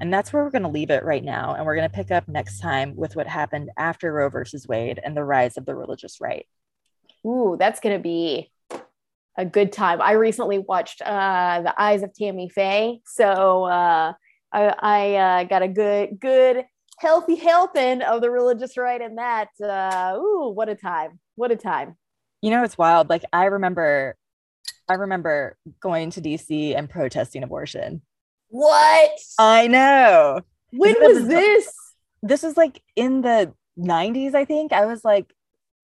And 0.00 0.12
that's 0.12 0.32
where 0.32 0.42
we're 0.42 0.50
going 0.50 0.62
to 0.62 0.68
leave 0.68 0.90
it 0.90 1.04
right 1.04 1.24
now. 1.24 1.54
And 1.54 1.64
we're 1.64 1.76
going 1.76 1.88
to 1.88 1.94
pick 1.94 2.10
up 2.10 2.28
next 2.28 2.60
time 2.60 2.94
with 2.96 3.16
what 3.16 3.26
happened 3.26 3.70
after 3.76 4.12
Roe 4.12 4.28
versus 4.28 4.66
Wade 4.66 5.00
and 5.02 5.16
the 5.16 5.24
rise 5.24 5.56
of 5.56 5.66
the 5.66 5.74
religious 5.74 6.20
right. 6.20 6.46
Ooh, 7.26 7.56
that's 7.58 7.80
going 7.80 7.96
to 7.96 8.02
be 8.02 8.50
a 9.36 9.44
good 9.44 9.72
time. 9.72 10.00
I 10.02 10.12
recently 10.12 10.58
watched 10.58 11.02
uh, 11.02 11.62
The 11.62 11.80
Eyes 11.80 12.02
of 12.02 12.12
Tammy 12.14 12.48
Faye, 12.48 13.00
so 13.06 13.64
uh, 13.64 14.12
I, 14.52 14.74
I 14.78 15.14
uh, 15.14 15.44
got 15.44 15.62
a 15.62 15.68
good, 15.68 16.20
good, 16.20 16.64
healthy 16.98 17.36
helping 17.36 18.02
of 18.02 18.20
the 18.20 18.30
religious 18.30 18.76
right 18.76 19.00
in 19.00 19.16
that. 19.16 19.48
Uh, 19.62 20.16
ooh, 20.16 20.52
what 20.54 20.68
a 20.68 20.74
time! 20.74 21.18
What 21.36 21.50
a 21.50 21.56
time! 21.56 21.96
You 22.42 22.50
know, 22.50 22.62
it's 22.62 22.76
wild. 22.76 23.08
Like 23.08 23.22
I 23.32 23.46
remember, 23.46 24.16
I 24.88 24.94
remember 24.94 25.56
going 25.80 26.10
to 26.10 26.20
DC 26.20 26.76
and 26.76 26.88
protesting 26.88 27.42
abortion. 27.42 28.02
What? 28.48 29.18
I 29.38 29.66
know. 29.66 30.40
When 30.72 30.94
was 31.00 31.26
this? 31.26 31.72
This 32.22 32.42
was 32.42 32.56
like 32.56 32.82
in 32.94 33.22
the 33.22 33.52
90s, 33.78 34.34
I 34.34 34.44
think. 34.44 34.72
I 34.72 34.86
was 34.86 35.04
like, 35.04 35.32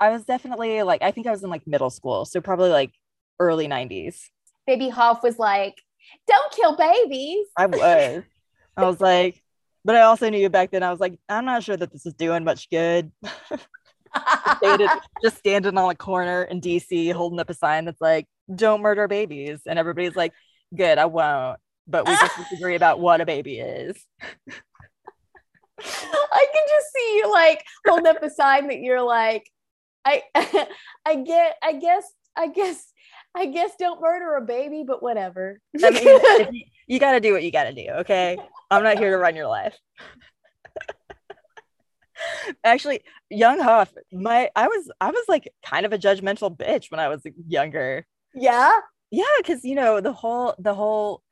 I 0.00 0.10
was 0.10 0.24
definitely 0.24 0.82
like, 0.82 1.02
I 1.02 1.10
think 1.10 1.26
I 1.26 1.30
was 1.30 1.42
in 1.42 1.50
like 1.50 1.66
middle 1.66 1.90
school. 1.90 2.24
So 2.24 2.40
probably 2.40 2.70
like 2.70 2.92
early 3.38 3.68
90s. 3.68 4.20
Baby 4.66 4.88
Hoff 4.88 5.22
was 5.22 5.38
like, 5.38 5.76
don't 6.26 6.52
kill 6.52 6.76
babies. 6.76 7.46
I 7.56 7.66
was. 7.66 7.80
I 8.76 8.84
was 8.84 9.00
like, 9.00 9.42
but 9.84 9.96
I 9.96 10.02
also 10.02 10.28
knew 10.28 10.38
you 10.38 10.50
back 10.50 10.70
then, 10.70 10.82
I 10.82 10.90
was 10.90 11.00
like, 11.00 11.18
I'm 11.28 11.44
not 11.44 11.62
sure 11.64 11.76
that 11.76 11.92
this 11.92 12.06
is 12.06 12.14
doing 12.14 12.44
much 12.44 12.68
good. 12.70 13.10
just 15.22 15.38
standing 15.38 15.76
on 15.78 15.90
a 15.90 15.94
corner 15.94 16.42
in 16.42 16.60
DC 16.60 17.12
holding 17.12 17.40
up 17.40 17.50
a 17.50 17.54
sign 17.54 17.84
that's 17.86 18.00
like, 18.00 18.26
don't 18.54 18.82
murder 18.82 19.08
babies. 19.08 19.60
And 19.66 19.78
everybody's 19.78 20.16
like, 20.16 20.32
good, 20.74 20.98
I 20.98 21.06
won't. 21.06 21.58
But 21.86 22.06
we 22.06 22.14
just 22.16 22.36
disagree 22.36 22.74
about 22.74 23.00
what 23.00 23.20
a 23.20 23.26
baby 23.26 23.58
is. 23.58 23.96
I 25.80 26.46
can 26.52 26.64
just 26.68 26.92
see 26.92 27.16
you 27.16 27.32
like 27.32 27.64
holding 27.86 28.06
up 28.06 28.22
a 28.22 28.30
sign 28.30 28.68
that 28.68 28.80
you're 28.80 29.02
like, 29.02 29.50
I 30.04 30.22
I 31.06 31.16
get 31.16 31.56
I 31.62 31.72
guess 31.74 32.04
I 32.36 32.48
guess 32.48 32.92
I 33.34 33.46
guess 33.46 33.72
don't 33.78 34.00
murder 34.00 34.36
a 34.36 34.40
baby, 34.40 34.84
but 34.86 35.02
whatever. 35.02 35.60
I 35.82 35.90
mean, 35.90 36.04
you, 36.54 36.62
you 36.86 36.98
got 36.98 37.12
to 37.12 37.20
do 37.20 37.32
what 37.32 37.42
you 37.42 37.52
got 37.52 37.64
to 37.64 37.72
do. 37.72 37.86
Okay. 38.00 38.36
I'm 38.70 38.82
not 38.82 38.98
here 38.98 39.10
to 39.10 39.18
run 39.18 39.36
your 39.36 39.46
life. 39.46 39.76
Actually, 42.64 43.02
young 43.30 43.60
Huff, 43.60 43.92
my 44.12 44.50
I 44.56 44.66
was 44.66 44.90
I 45.00 45.10
was 45.10 45.24
like 45.28 45.52
kind 45.64 45.86
of 45.86 45.92
a 45.92 45.98
judgmental 45.98 46.56
bitch 46.56 46.90
when 46.90 46.98
I 46.98 47.08
was 47.08 47.22
younger. 47.46 48.06
Yeah. 48.34 48.72
Yeah, 49.10 49.24
because 49.38 49.64
you 49.64 49.74
know 49.74 50.00
the 50.00 50.12
whole 50.12 50.54
the 50.58 50.74
whole 50.74 51.22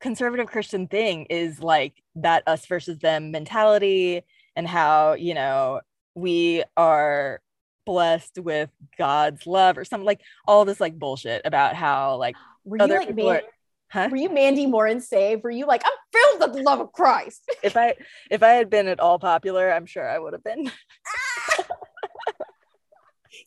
conservative 0.00 0.46
Christian 0.46 0.88
thing 0.88 1.26
is 1.30 1.60
like 1.60 1.94
that 2.16 2.42
us 2.46 2.66
versus 2.66 2.98
them 2.98 3.30
mentality 3.30 4.22
and 4.56 4.66
how 4.66 5.14
you 5.14 5.34
know 5.34 5.80
we 6.14 6.64
are 6.76 7.40
blessed 7.86 8.40
with 8.40 8.68
God's 8.98 9.46
love 9.46 9.78
or 9.78 9.84
something 9.84 10.04
like 10.04 10.20
all 10.46 10.66
this 10.66 10.80
like 10.80 10.98
bullshit 10.98 11.42
about 11.46 11.74
how 11.74 12.16
like 12.16 12.36
were 12.64 12.76
you 12.76 12.86
like 12.86 13.14
Man- 13.14 13.26
are, 13.26 13.42
huh? 13.88 14.08
Were 14.10 14.18
you 14.18 14.28
Mandy 14.28 14.66
Moore 14.66 14.86
and 14.86 15.02
Save? 15.02 15.42
Were 15.42 15.50
you 15.50 15.66
like 15.66 15.82
I'm 15.86 15.92
filled 16.12 16.40
with 16.40 16.58
the 16.58 16.62
love 16.62 16.80
of 16.80 16.92
Christ? 16.92 17.50
if 17.62 17.76
I 17.76 17.94
if 18.30 18.42
I 18.42 18.50
had 18.50 18.68
been 18.68 18.88
at 18.88 19.00
all 19.00 19.18
popular, 19.18 19.72
I'm 19.72 19.86
sure 19.86 20.06
I 20.06 20.18
would 20.18 20.34
have 20.34 20.44
been. 20.44 20.70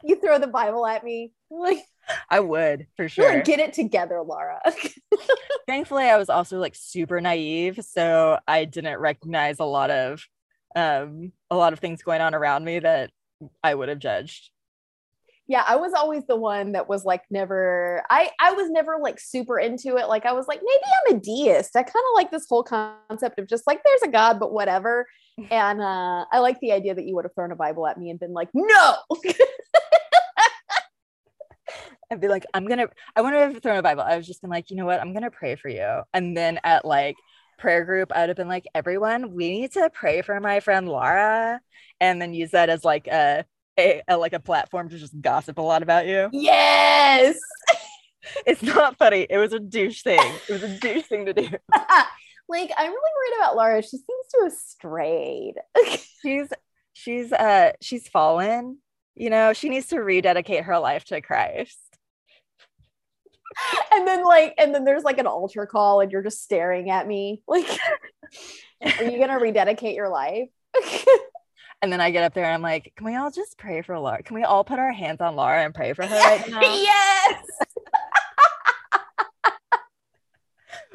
you 0.04 0.20
throw 0.20 0.40
the 0.40 0.48
Bible 0.48 0.88
at 0.88 1.04
me, 1.04 1.34
like 1.52 1.84
I 2.30 2.40
would 2.40 2.88
for 2.96 3.10
sure. 3.10 3.36
Like, 3.36 3.46
get 3.46 3.60
it 3.60 3.74
together, 3.74 4.22
Laura. 4.22 4.62
Thankfully, 5.68 6.06
I 6.06 6.18
was 6.18 6.30
also 6.30 6.60
like 6.60 6.76
super 6.76 7.20
naive, 7.22 7.80
so 7.84 8.40
I 8.48 8.66
didn't 8.66 9.00
recognize 9.00 9.60
a 9.60 9.66
lot 9.66 9.92
of 9.92 10.26
um 10.76 11.32
a 11.50 11.56
lot 11.56 11.74
of 11.74 11.80
things 11.80 12.04
going 12.04 12.22
on 12.22 12.36
around 12.36 12.64
me 12.64 12.78
that 12.80 13.10
I 13.64 13.76
would 13.76 13.90
have 13.90 14.00
judged. 14.00 14.50
Yeah, 15.48 15.64
I 15.68 15.78
was 15.78 15.94
always 15.94 16.26
the 16.28 16.36
one 16.36 16.74
that 16.74 16.88
was 16.88 17.06
like 17.06 17.24
never 17.32 18.04
I 18.10 18.30
I 18.40 18.52
was 18.52 18.70
never 18.70 18.98
like 19.02 19.20
super 19.20 19.58
into 19.58 19.98
it. 19.98 20.08
Like 20.08 20.26
I 20.28 20.34
was 20.34 20.48
like 20.48 20.62
maybe 20.64 20.84
I'm 21.08 21.16
a 21.16 21.20
deist. 21.20 21.76
I 21.76 21.82
kind 21.82 21.90
of 21.96 22.16
like 22.16 22.30
this 22.30 22.46
whole 22.48 22.64
concept 22.64 23.40
of 23.40 23.48
just 23.48 23.66
like 23.66 23.82
there's 23.84 24.04
a 24.04 24.10
god 24.10 24.40
but 24.40 24.54
whatever. 24.54 25.08
And 25.52 25.82
uh 25.82 26.26
I 26.32 26.40
like 26.40 26.60
the 26.60 26.74
idea 26.74 26.94
that 26.94 27.06
you 27.06 27.16
would 27.16 27.24
have 27.24 27.34
thrown 27.34 27.54
a 27.54 27.56
Bible 27.56 27.88
at 27.88 27.98
me 27.98 28.10
and 28.10 28.20
been 28.20 28.34
like, 28.34 28.50
"No." 28.54 28.96
I'd 32.12 32.20
be 32.20 32.28
like, 32.28 32.46
I'm 32.54 32.66
gonna, 32.66 32.88
I 33.16 33.22
wouldn't 33.22 33.54
have 33.54 33.62
thrown 33.62 33.78
a 33.78 33.84
Bible. 33.84 34.02
I 34.02 34.18
was 34.18 34.26
just 34.26 34.42
been 34.42 34.50
like, 34.50 34.70
you 34.70 34.76
know 34.76 34.86
what, 34.86 35.00
I'm 35.00 35.14
gonna 35.14 35.32
pray 35.32 35.56
for 35.56 35.70
you. 35.70 36.02
And 36.14 36.36
then 36.36 36.60
at 36.64 36.84
like 36.84 37.16
prayer 37.60 37.86
group, 37.86 38.12
I 38.12 38.22
would 38.22 38.30
have 38.30 38.38
been 38.38 38.48
like, 38.48 38.68
everyone, 38.74 39.34
we 39.34 39.50
need 39.52 39.72
to 39.74 39.90
pray 39.94 40.22
for 40.22 40.40
my 40.40 40.60
friend 40.60 40.88
Laura, 40.88 41.62
and 42.00 42.22
then 42.22 42.34
use 42.34 42.52
that 42.52 42.70
as 42.70 42.84
like 42.84 43.08
a, 43.08 43.46
a, 43.78 44.02
a 44.08 44.18
like 44.18 44.34
a 44.34 44.40
platform 44.40 44.90
to 44.90 44.98
just 44.98 45.20
gossip 45.22 45.58
a 45.58 45.62
lot 45.62 45.84
about 45.84 46.08
you. 46.08 46.30
Yes. 46.32 47.40
It's 48.46 48.62
not 48.62 48.98
funny. 48.98 49.26
It 49.30 49.38
was 49.38 49.54
a 49.54 49.60
douche 49.60 50.04
thing. 50.04 50.20
It 50.50 50.52
was 50.52 50.62
a 50.62 50.78
douche 50.78 51.06
thing 51.06 51.26
to 51.26 51.34
do. 51.34 51.42
like 52.50 52.72
I'm 52.78 52.92
really 52.92 52.92
worried 52.92 53.38
about 53.38 53.56
Laura. 53.56 53.82
She 53.82 53.90
seems 53.92 54.28
to 54.32 54.40
have 54.44 54.54
strayed. 54.54 55.56
she's 56.22 56.50
she's 56.94 57.32
uh 57.32 57.72
she's 57.82 58.08
fallen. 58.08 58.80
You 59.16 59.30
know, 59.30 59.54
she 59.54 59.70
needs 59.70 59.88
to 59.88 60.00
rededicate 60.00 60.66
her 60.66 60.80
life 60.80 61.06
to 61.06 61.22
Christ. 61.22 61.78
and 63.94 64.08
then 64.08 64.24
like 64.24 64.54
and 64.58 64.74
then 64.74 64.86
there's 64.86 65.04
like 65.04 65.18
an 65.18 65.28
altar 65.28 65.66
call 65.66 66.02
and 66.02 66.12
you're 66.12 66.24
just 66.24 66.44
staring 66.44 66.90
at 66.90 67.08
me 67.08 67.42
like 67.48 67.66
are 69.00 69.04
you 69.04 69.20
gonna 69.20 69.40
rededicate 69.40 69.96
your 69.96 70.10
life 70.10 70.50
and 71.82 71.92
then 71.92 72.02
I 72.02 72.12
get 72.12 72.24
up 72.24 72.34
there 72.34 72.46
and 72.46 72.54
I'm 72.54 72.62
like, 72.62 72.94
can 72.96 73.06
we 73.06 73.16
all 73.16 73.32
just 73.32 73.58
pray 73.58 73.82
for 73.82 73.98
Laura? 73.98 74.22
Can 74.24 74.36
we 74.36 74.44
all 74.44 74.64
put 74.64 74.80
our 74.80 74.92
hands 74.92 75.22
on 75.22 75.36
Laura 75.36 75.64
and 75.64 75.74
pray 75.74 75.94
for 75.94 76.06
her 76.06 76.16
right 76.16 76.50
now? 76.50 76.62
yes. 76.62 77.44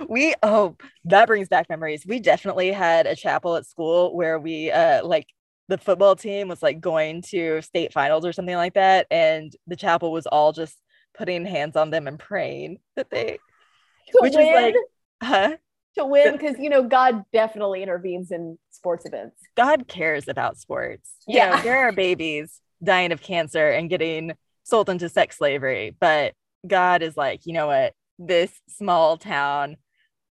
we 0.08 0.34
oh 0.42 0.76
that 1.04 1.26
brings 1.26 1.48
back 1.48 1.68
memories. 1.68 2.04
We 2.06 2.20
definitely 2.20 2.72
had 2.72 3.06
a 3.06 3.16
chapel 3.16 3.56
at 3.56 3.66
school 3.66 4.14
where 4.14 4.38
we 4.38 4.70
uh 4.70 5.04
like 5.06 5.26
the 5.68 5.78
football 5.78 6.14
team 6.14 6.48
was 6.48 6.62
like 6.62 6.80
going 6.80 7.22
to 7.22 7.62
state 7.62 7.92
finals 7.92 8.26
or 8.26 8.32
something 8.32 8.56
like 8.56 8.74
that 8.74 9.06
and 9.10 9.50
the 9.66 9.76
chapel 9.76 10.12
was 10.12 10.26
all 10.26 10.52
just 10.52 10.76
putting 11.16 11.44
hands 11.46 11.76
on 11.76 11.90
them 11.90 12.06
and 12.06 12.18
praying 12.18 12.78
that 12.96 13.10
they 13.10 13.38
to 14.08 14.18
which 14.20 14.34
win, 14.34 14.46
is 14.46 14.54
like 14.54 14.74
huh? 15.22 15.56
To 15.96 16.04
win 16.04 16.32
because 16.32 16.58
you 16.58 16.70
know 16.70 16.82
god 16.82 17.24
definitely 17.32 17.82
intervenes 17.82 18.30
in 18.30 18.58
sports 18.70 19.06
events. 19.06 19.40
God 19.56 19.86
cares 19.88 20.28
about 20.28 20.58
sports. 20.58 21.14
Yeah. 21.26 21.50
you 21.50 21.56
know, 21.56 21.62
there 21.62 21.88
are 21.88 21.92
babies 21.92 22.60
dying 22.82 23.12
of 23.12 23.22
cancer 23.22 23.70
and 23.70 23.88
getting 23.88 24.32
sold 24.64 24.88
into 24.88 25.08
sex 25.08 25.38
slavery 25.38 25.94
but 26.00 26.32
god 26.66 27.02
is 27.02 27.16
like 27.16 27.46
you 27.46 27.52
know 27.52 27.68
what? 27.68 27.94
This 28.18 28.52
small 28.68 29.16
town 29.16 29.76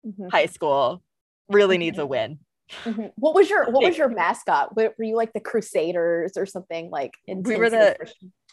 mm-hmm. 0.06 0.28
high 0.28 0.46
school 0.46 1.02
really 1.48 1.78
needs 1.78 1.98
a 1.98 2.02
mm-hmm. 2.02 2.10
win. 2.10 2.38
Mm-hmm. 2.84 3.06
what 3.16 3.34
was 3.34 3.50
your 3.50 3.70
what 3.70 3.84
was 3.84 3.98
your 3.98 4.08
mascot? 4.08 4.74
Were 4.74 4.94
you 4.98 5.16
like 5.16 5.32
the 5.32 5.40
crusaders 5.40 6.36
or 6.36 6.46
something 6.46 6.90
like 6.90 7.12
we 7.28 7.56
were 7.56 7.68
the 7.68 7.96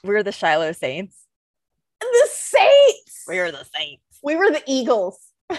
we 0.04 0.10
were 0.10 0.24
the 0.24 0.32
shiloh 0.32 0.74
saints 0.74 1.26
the 2.00 2.30
Saints. 2.32 3.24
We 3.28 3.40
were 3.40 3.52
the 3.52 3.66
Saints. 3.76 4.04
We 4.24 4.36
were 4.36 4.52
the 4.52 4.64
Eagles. 4.68 5.20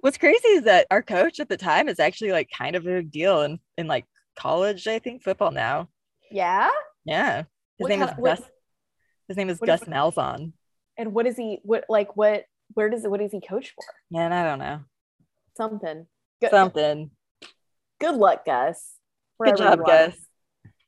What's 0.00 0.18
crazy 0.18 0.48
is 0.48 0.64
that 0.64 0.86
our 0.90 1.02
coach 1.02 1.40
at 1.40 1.48
the 1.48 1.56
time 1.56 1.88
is 1.88 1.98
actually 1.98 2.32
like 2.32 2.50
kind 2.56 2.76
of 2.76 2.82
a 2.86 2.90
big 2.90 3.10
deal 3.10 3.42
in, 3.42 3.58
in 3.78 3.86
like 3.86 4.04
college, 4.36 4.86
I 4.86 4.98
think, 4.98 5.22
football 5.22 5.50
now. 5.50 5.88
Yeah. 6.30 6.70
Yeah. 7.04 7.38
His 7.38 7.46
what 7.78 7.88
name 7.88 8.02
is 8.02 8.10
Gus. 8.22 8.42
His 9.28 9.36
name 9.36 9.48
is 9.48 9.58
Gus 9.58 9.82
is, 9.82 9.88
Malzahn. 9.88 10.52
And 10.98 11.14
what 11.14 11.26
is 11.26 11.36
he 11.36 11.60
what 11.62 11.84
like 11.88 12.16
what 12.16 12.44
where 12.74 12.90
does 12.90 13.04
it 13.04 13.10
what 13.10 13.20
does 13.20 13.32
he 13.32 13.40
coach 13.40 13.72
for? 13.74 13.84
Man, 14.10 14.32
I 14.32 14.44
don't 14.44 14.58
know. 14.58 14.80
Something. 15.56 16.06
Good, 16.40 16.50
Something. 16.50 17.10
Good 18.00 18.16
luck, 18.16 18.44
Gus. 18.44 18.96
Good 19.42 19.56
job, 19.56 19.86
Gus. 19.86 20.14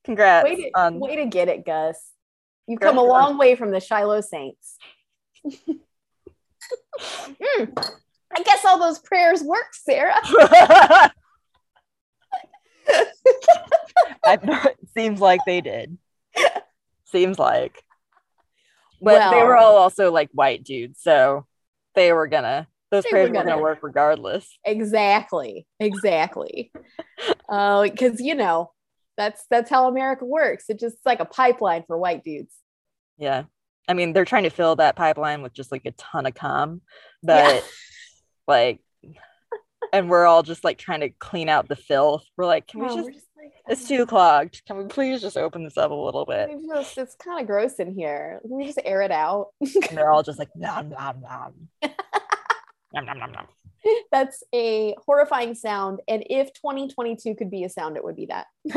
Congrats. 0.04 0.44
Way 0.44 0.56
to, 0.56 0.70
on... 0.74 1.00
way 1.00 1.16
to 1.16 1.26
get 1.26 1.48
it, 1.48 1.64
Gus. 1.64 1.96
You've 2.66 2.80
come 2.80 2.98
a 2.98 3.02
long 3.02 3.38
way 3.38 3.54
from 3.54 3.70
the 3.70 3.80
Shiloh 3.80 4.20
Saints. 4.20 4.76
mm, 5.46 5.70
I 8.36 8.42
guess 8.42 8.64
all 8.64 8.78
those 8.78 8.98
prayers 8.98 9.42
work, 9.42 9.72
Sarah. 9.72 10.20
I, 14.24 14.74
seems 14.96 15.20
like 15.20 15.40
they 15.46 15.60
did. 15.60 15.96
Seems 17.04 17.38
like. 17.38 17.82
But 19.00 19.18
well, 19.18 19.30
they 19.30 19.42
were 19.42 19.56
all 19.56 19.76
also 19.76 20.10
like 20.10 20.30
white 20.32 20.64
dudes, 20.64 21.00
so 21.02 21.46
they 21.94 22.12
were 22.12 22.26
gonna 22.26 22.66
those 22.90 23.04
prayers 23.06 23.28
were 23.28 23.34
gonna, 23.34 23.50
gonna 23.50 23.62
work 23.62 23.80
regardless. 23.82 24.58
Exactly. 24.64 25.66
Exactly. 25.80 26.72
uh, 27.48 27.82
because 27.82 28.20
you 28.20 28.34
know, 28.34 28.72
that's 29.16 29.44
that's 29.50 29.70
how 29.70 29.88
America 29.88 30.24
works. 30.24 30.66
It's 30.68 30.80
just 30.80 30.96
like 31.04 31.20
a 31.20 31.24
pipeline 31.24 31.84
for 31.86 31.98
white 31.98 32.24
dudes. 32.24 32.54
Yeah. 33.18 33.44
I 33.88 33.94
mean, 33.94 34.12
they're 34.12 34.24
trying 34.24 34.44
to 34.44 34.50
fill 34.50 34.76
that 34.76 34.96
pipeline 34.96 35.42
with 35.42 35.52
just 35.52 35.70
like 35.70 35.86
a 35.86 35.92
ton 35.92 36.26
of 36.26 36.34
cum, 36.34 36.82
but 37.22 37.54
yeah. 37.54 37.60
like, 38.48 38.80
and 39.92 40.10
we're 40.10 40.26
all 40.26 40.42
just 40.42 40.64
like 40.64 40.78
trying 40.78 41.00
to 41.00 41.10
clean 41.10 41.48
out 41.48 41.68
the 41.68 41.76
filth. 41.76 42.24
We're 42.36 42.46
like, 42.46 42.66
can 42.66 42.80
we 42.80 42.86
oh, 42.88 42.96
just, 42.96 43.12
just 43.12 43.26
like, 43.36 43.52
it's 43.68 43.86
too 43.86 44.06
clogged. 44.06 44.62
Can 44.66 44.76
we 44.78 44.84
please 44.84 45.20
just 45.20 45.36
open 45.36 45.62
this 45.64 45.76
up 45.76 45.90
a 45.90 45.94
little 45.94 46.24
bit? 46.24 46.50
Just, 46.68 46.98
it's 46.98 47.14
kind 47.14 47.40
of 47.40 47.46
gross 47.46 47.74
in 47.74 47.94
here. 47.94 48.40
Can 48.42 48.56
we 48.56 48.66
just 48.66 48.80
air 48.84 49.02
it 49.02 49.12
out? 49.12 49.48
and 49.60 49.96
they're 49.96 50.10
all 50.10 50.22
just 50.24 50.38
like, 50.38 50.50
nom, 50.56 50.88
nom, 50.88 51.20
nom. 51.20 51.52
nom, 52.92 53.06
nom, 53.06 53.18
nom, 53.18 53.32
nom. 53.32 53.46
That's 54.12 54.42
a 54.54 54.94
horrifying 55.04 55.54
sound. 55.54 56.00
And 56.08 56.24
if 56.28 56.52
2022 56.54 57.34
could 57.34 57.50
be 57.50 57.64
a 57.64 57.68
sound, 57.68 57.96
it 57.96 58.04
would 58.04 58.16
be 58.16 58.26
that. 58.26 58.46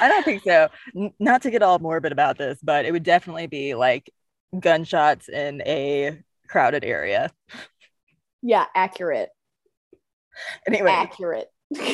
I 0.00 0.08
don't 0.08 0.24
think 0.24 0.42
so. 0.44 0.68
N- 0.96 1.12
not 1.18 1.42
to 1.42 1.50
get 1.50 1.62
all 1.62 1.78
morbid 1.78 2.12
about 2.12 2.38
this, 2.38 2.58
but 2.62 2.84
it 2.84 2.92
would 2.92 3.02
definitely 3.02 3.46
be 3.46 3.74
like 3.74 4.10
gunshots 4.58 5.28
in 5.28 5.62
a 5.62 6.22
crowded 6.48 6.84
area. 6.84 7.30
Yeah, 8.42 8.66
accurate. 8.74 9.30
Anyway, 10.66 10.90
accurate. 10.90 11.48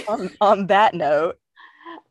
on, 0.09 0.31
on 0.41 0.67
that 0.67 0.95
note, 0.95 1.37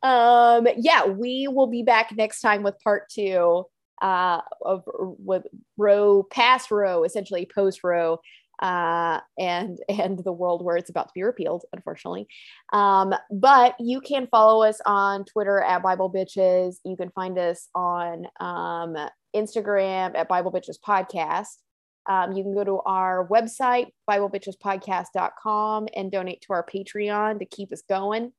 um, 0.02 0.68
yeah, 0.78 1.06
we 1.06 1.48
will 1.48 1.68
be 1.68 1.84
back 1.84 2.12
next 2.12 2.42
time 2.42 2.64
with 2.64 2.80
part 2.84 3.10
two 3.10 3.66
uh, 4.02 4.42
of 4.62 4.84
with 4.96 5.44
Roe 5.78 6.24
past 6.24 6.72
Roe, 6.72 7.04
essentially 7.04 7.48
post 7.54 7.84
Roe, 7.84 8.20
uh, 8.62 9.20
and 9.38 9.80
and 9.90 10.24
the 10.24 10.32
world 10.32 10.64
where 10.64 10.78
it's 10.78 10.90
about 10.90 11.08
to 11.08 11.14
be 11.14 11.24
repealed, 11.24 11.66
unfortunately. 11.74 12.28
Um, 12.72 13.14
but 13.32 13.76
you 13.80 14.02
can 14.02 14.28
follow 14.28 14.64
us 14.64 14.80
on 14.86 15.26
Twitter 15.26 15.62
at 15.62 15.84
Bible 15.84 16.12
Bitches. 16.12 16.78
You 16.84 16.98
can 16.98 17.10
find 17.12 17.38
us 17.38 17.70
on 17.76 18.28
um, 18.40 18.96
Instagram 19.36 20.16
at 20.16 20.28
Bible 20.28 20.52
Bitches 20.52 20.78
Podcast. 20.86 21.58
Um, 22.06 22.34
you 22.34 22.44
can 22.44 22.54
go 22.54 22.64
to 22.64 22.80
our 22.86 23.28
website, 23.28 23.88
BibleBitchesPodcast.com, 24.10 25.88
and 25.96 26.12
donate 26.12 26.42
to 26.42 26.54
our 26.54 26.66
Patreon 26.66 27.40
to 27.40 27.46
keep 27.46 27.72
us 27.72 27.82
going 27.88 28.34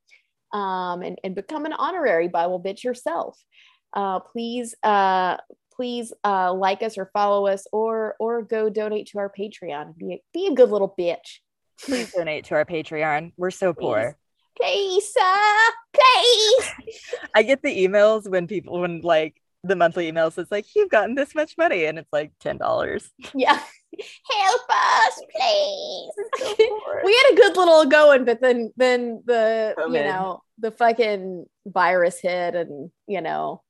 um, 0.53 1.03
and, 1.03 1.19
and 1.25 1.35
become 1.35 1.65
an 1.65 1.73
honorary 1.73 2.29
Bible 2.29 2.63
bitch 2.63 2.85
yourself. 2.85 3.43
Uh, 3.95 4.21
please 4.21 4.75
uh, 4.83 5.37
please 5.77 6.13
uh, 6.25 6.53
like 6.53 6.83
us 6.83 6.99
or 6.99 7.11
follow 7.13 7.47
us 7.47 7.67
or 7.73 8.17
or 8.19 8.43
go 8.43 8.69
donate 8.69 9.09
to 9.09 9.19
our 9.19 9.33
patreon. 9.37 9.97
Be 9.97 10.15
a, 10.15 10.23
be 10.33 10.47
a 10.47 10.55
good 10.55 10.71
little 10.71 10.95
bitch. 10.99 11.41
Please 11.83 12.13
donate 12.13 12.45
to 12.47 12.55
our 12.55 12.65
patreon. 12.65 13.33
We're 13.37 13.51
so 13.51 13.73
poor. 13.73 14.17
Please 14.57 15.13
uh, 15.21 15.71
please 15.93 16.71
i 17.35 17.43
get 17.43 17.63
the 17.63 17.87
emails 17.87 18.29
when 18.29 18.47
people 18.47 18.81
when 18.81 19.01
like 19.01 19.37
the 19.65 19.75
monthly 19.75 20.11
emails 20.11 20.39
it's 20.39 20.53
like 20.53 20.67
you've 20.77 20.91
gotten 20.91 21.15
this 21.15 21.35
much 21.35 21.55
money 21.57 21.87
and 21.87 21.99
it's 21.99 22.13
like 22.13 22.33
ten 22.41 22.59
dollars. 22.59 23.11
Yeah. 23.35 23.59
Help 24.31 24.61
us 24.71 25.21
please. 25.37 26.11
So 26.39 26.55
we 27.05 27.13
had 27.13 27.33
a 27.33 27.37
good 27.37 27.57
little 27.57 27.87
going 27.87 28.25
but 28.25 28.41
then 28.41 28.73
then 28.77 29.23
the 29.25 29.75
you 29.79 30.05
know 30.05 30.43
the 30.59 30.71
fucking 30.71 31.47
virus 31.67 32.21
hit 32.21 32.55
and 32.55 32.91
you 33.07 33.21
know 33.21 33.63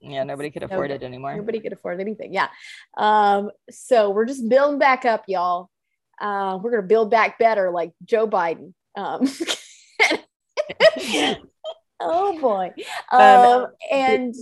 yeah 0.00 0.24
nobody 0.24 0.50
could 0.50 0.62
afford 0.62 0.90
nobody, 0.90 1.04
it 1.04 1.06
anymore 1.06 1.36
nobody 1.36 1.60
could 1.60 1.72
afford 1.72 2.00
anything 2.00 2.32
yeah 2.32 2.48
um 2.96 3.50
so 3.70 4.10
we're 4.10 4.24
just 4.24 4.48
building 4.48 4.78
back 4.78 5.04
up 5.04 5.24
y'all 5.28 5.68
uh 6.20 6.58
we're 6.62 6.70
gonna 6.70 6.82
build 6.82 7.10
back 7.10 7.38
better 7.38 7.70
like 7.70 7.92
joe 8.04 8.26
biden 8.26 8.72
um 8.96 9.20
oh 12.00 12.38
boy 12.40 12.72
um, 13.12 13.20
um 13.20 13.66
and 13.90 14.34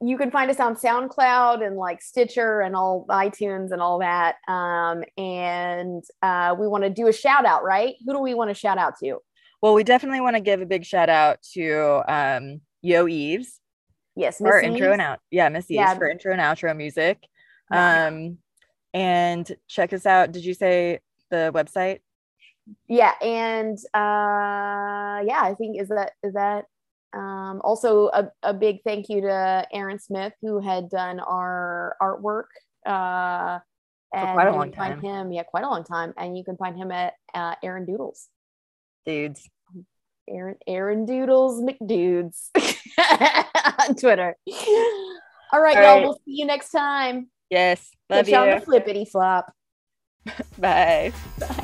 you 0.00 0.18
can 0.18 0.30
find 0.30 0.50
us 0.50 0.60
on 0.60 0.76
SoundCloud 0.76 1.66
and 1.66 1.76
like 1.76 2.02
Stitcher 2.02 2.60
and 2.60 2.76
all 2.76 3.06
iTunes 3.08 3.72
and 3.72 3.80
all 3.80 4.00
that. 4.00 4.36
Um, 4.48 5.02
and 5.16 6.04
uh, 6.20 6.54
we 6.58 6.68
want 6.68 6.84
to 6.84 6.90
do 6.90 7.08
a 7.08 7.12
shout 7.12 7.46
out, 7.46 7.64
right? 7.64 7.94
Who 8.04 8.12
do 8.12 8.18
we 8.18 8.34
want 8.34 8.50
to 8.50 8.54
shout 8.54 8.76
out 8.76 8.98
to? 8.98 9.20
Well, 9.62 9.72
we 9.72 9.82
definitely 9.82 10.20
want 10.20 10.36
to 10.36 10.40
give 10.40 10.60
a 10.60 10.66
big 10.66 10.84
shout 10.84 11.08
out 11.08 11.38
to 11.54 12.02
um, 12.06 12.60
Yo 12.82 13.08
Eves 13.08 13.60
Yes, 14.16 14.40
Miss 14.40 14.50
for 14.50 14.60
intro 14.60 14.92
and 14.92 15.02
out. 15.02 15.20
Yeah, 15.30 15.48
Miss 15.48 15.66
yeah. 15.68 15.94
for 15.94 16.08
intro 16.08 16.32
and 16.32 16.40
outro 16.40 16.76
music. 16.76 17.26
Yeah. 17.70 18.06
Um, 18.06 18.38
and 18.92 19.50
check 19.68 19.92
us 19.92 20.06
out. 20.06 20.32
Did 20.32 20.44
you 20.44 20.54
say 20.54 21.00
the 21.30 21.50
website? 21.54 22.00
Yeah, 22.88 23.12
and 23.20 23.76
uh, 23.92 25.20
yeah, 25.26 25.40
I 25.42 25.54
think 25.58 25.80
is 25.80 25.88
that 25.88 26.12
is 26.22 26.34
that 26.34 26.66
um, 27.12 27.60
also 27.64 28.08
a, 28.08 28.30
a 28.42 28.54
big 28.54 28.82
thank 28.84 29.08
you 29.08 29.20
to 29.22 29.66
Aaron 29.72 29.98
Smith 29.98 30.32
who 30.42 30.60
had 30.60 30.88
done 30.88 31.20
our 31.20 31.96
artwork 32.00 32.46
uh, 32.86 33.58
And 34.12 34.32
quite 34.34 34.48
a 34.48 34.52
long 34.52 34.70
can 34.70 34.72
find 34.72 35.02
time. 35.02 35.26
him, 35.26 35.32
yeah, 35.32 35.42
quite 35.42 35.64
a 35.64 35.68
long 35.68 35.84
time. 35.84 36.14
And 36.16 36.36
you 36.36 36.44
can 36.44 36.56
find 36.56 36.76
him 36.76 36.90
at 36.90 37.14
uh, 37.34 37.54
Aaron 37.62 37.84
Doodles. 37.84 38.28
Dudes. 39.04 39.48
Aaron 40.28 40.56
Aaron 40.66 41.06
Doodles 41.06 41.62
McDudes 41.62 42.50
on 43.88 43.94
Twitter. 43.96 44.36
All 45.52 45.60
right, 45.60 45.76
All 45.76 45.82
y'all. 45.82 45.94
right. 45.94 46.02
We'll 46.02 46.20
see 46.24 46.38
you 46.38 46.46
next 46.46 46.70
time. 46.70 47.28
Yes. 47.50 47.90
Love 48.10 48.26
Catch 48.26 48.32
you 48.32 48.38
on 48.38 48.58
the 48.58 48.64
flippity 48.64 49.04
flop. 49.04 49.52
Bye. 50.58 51.12
Bye. 51.38 51.60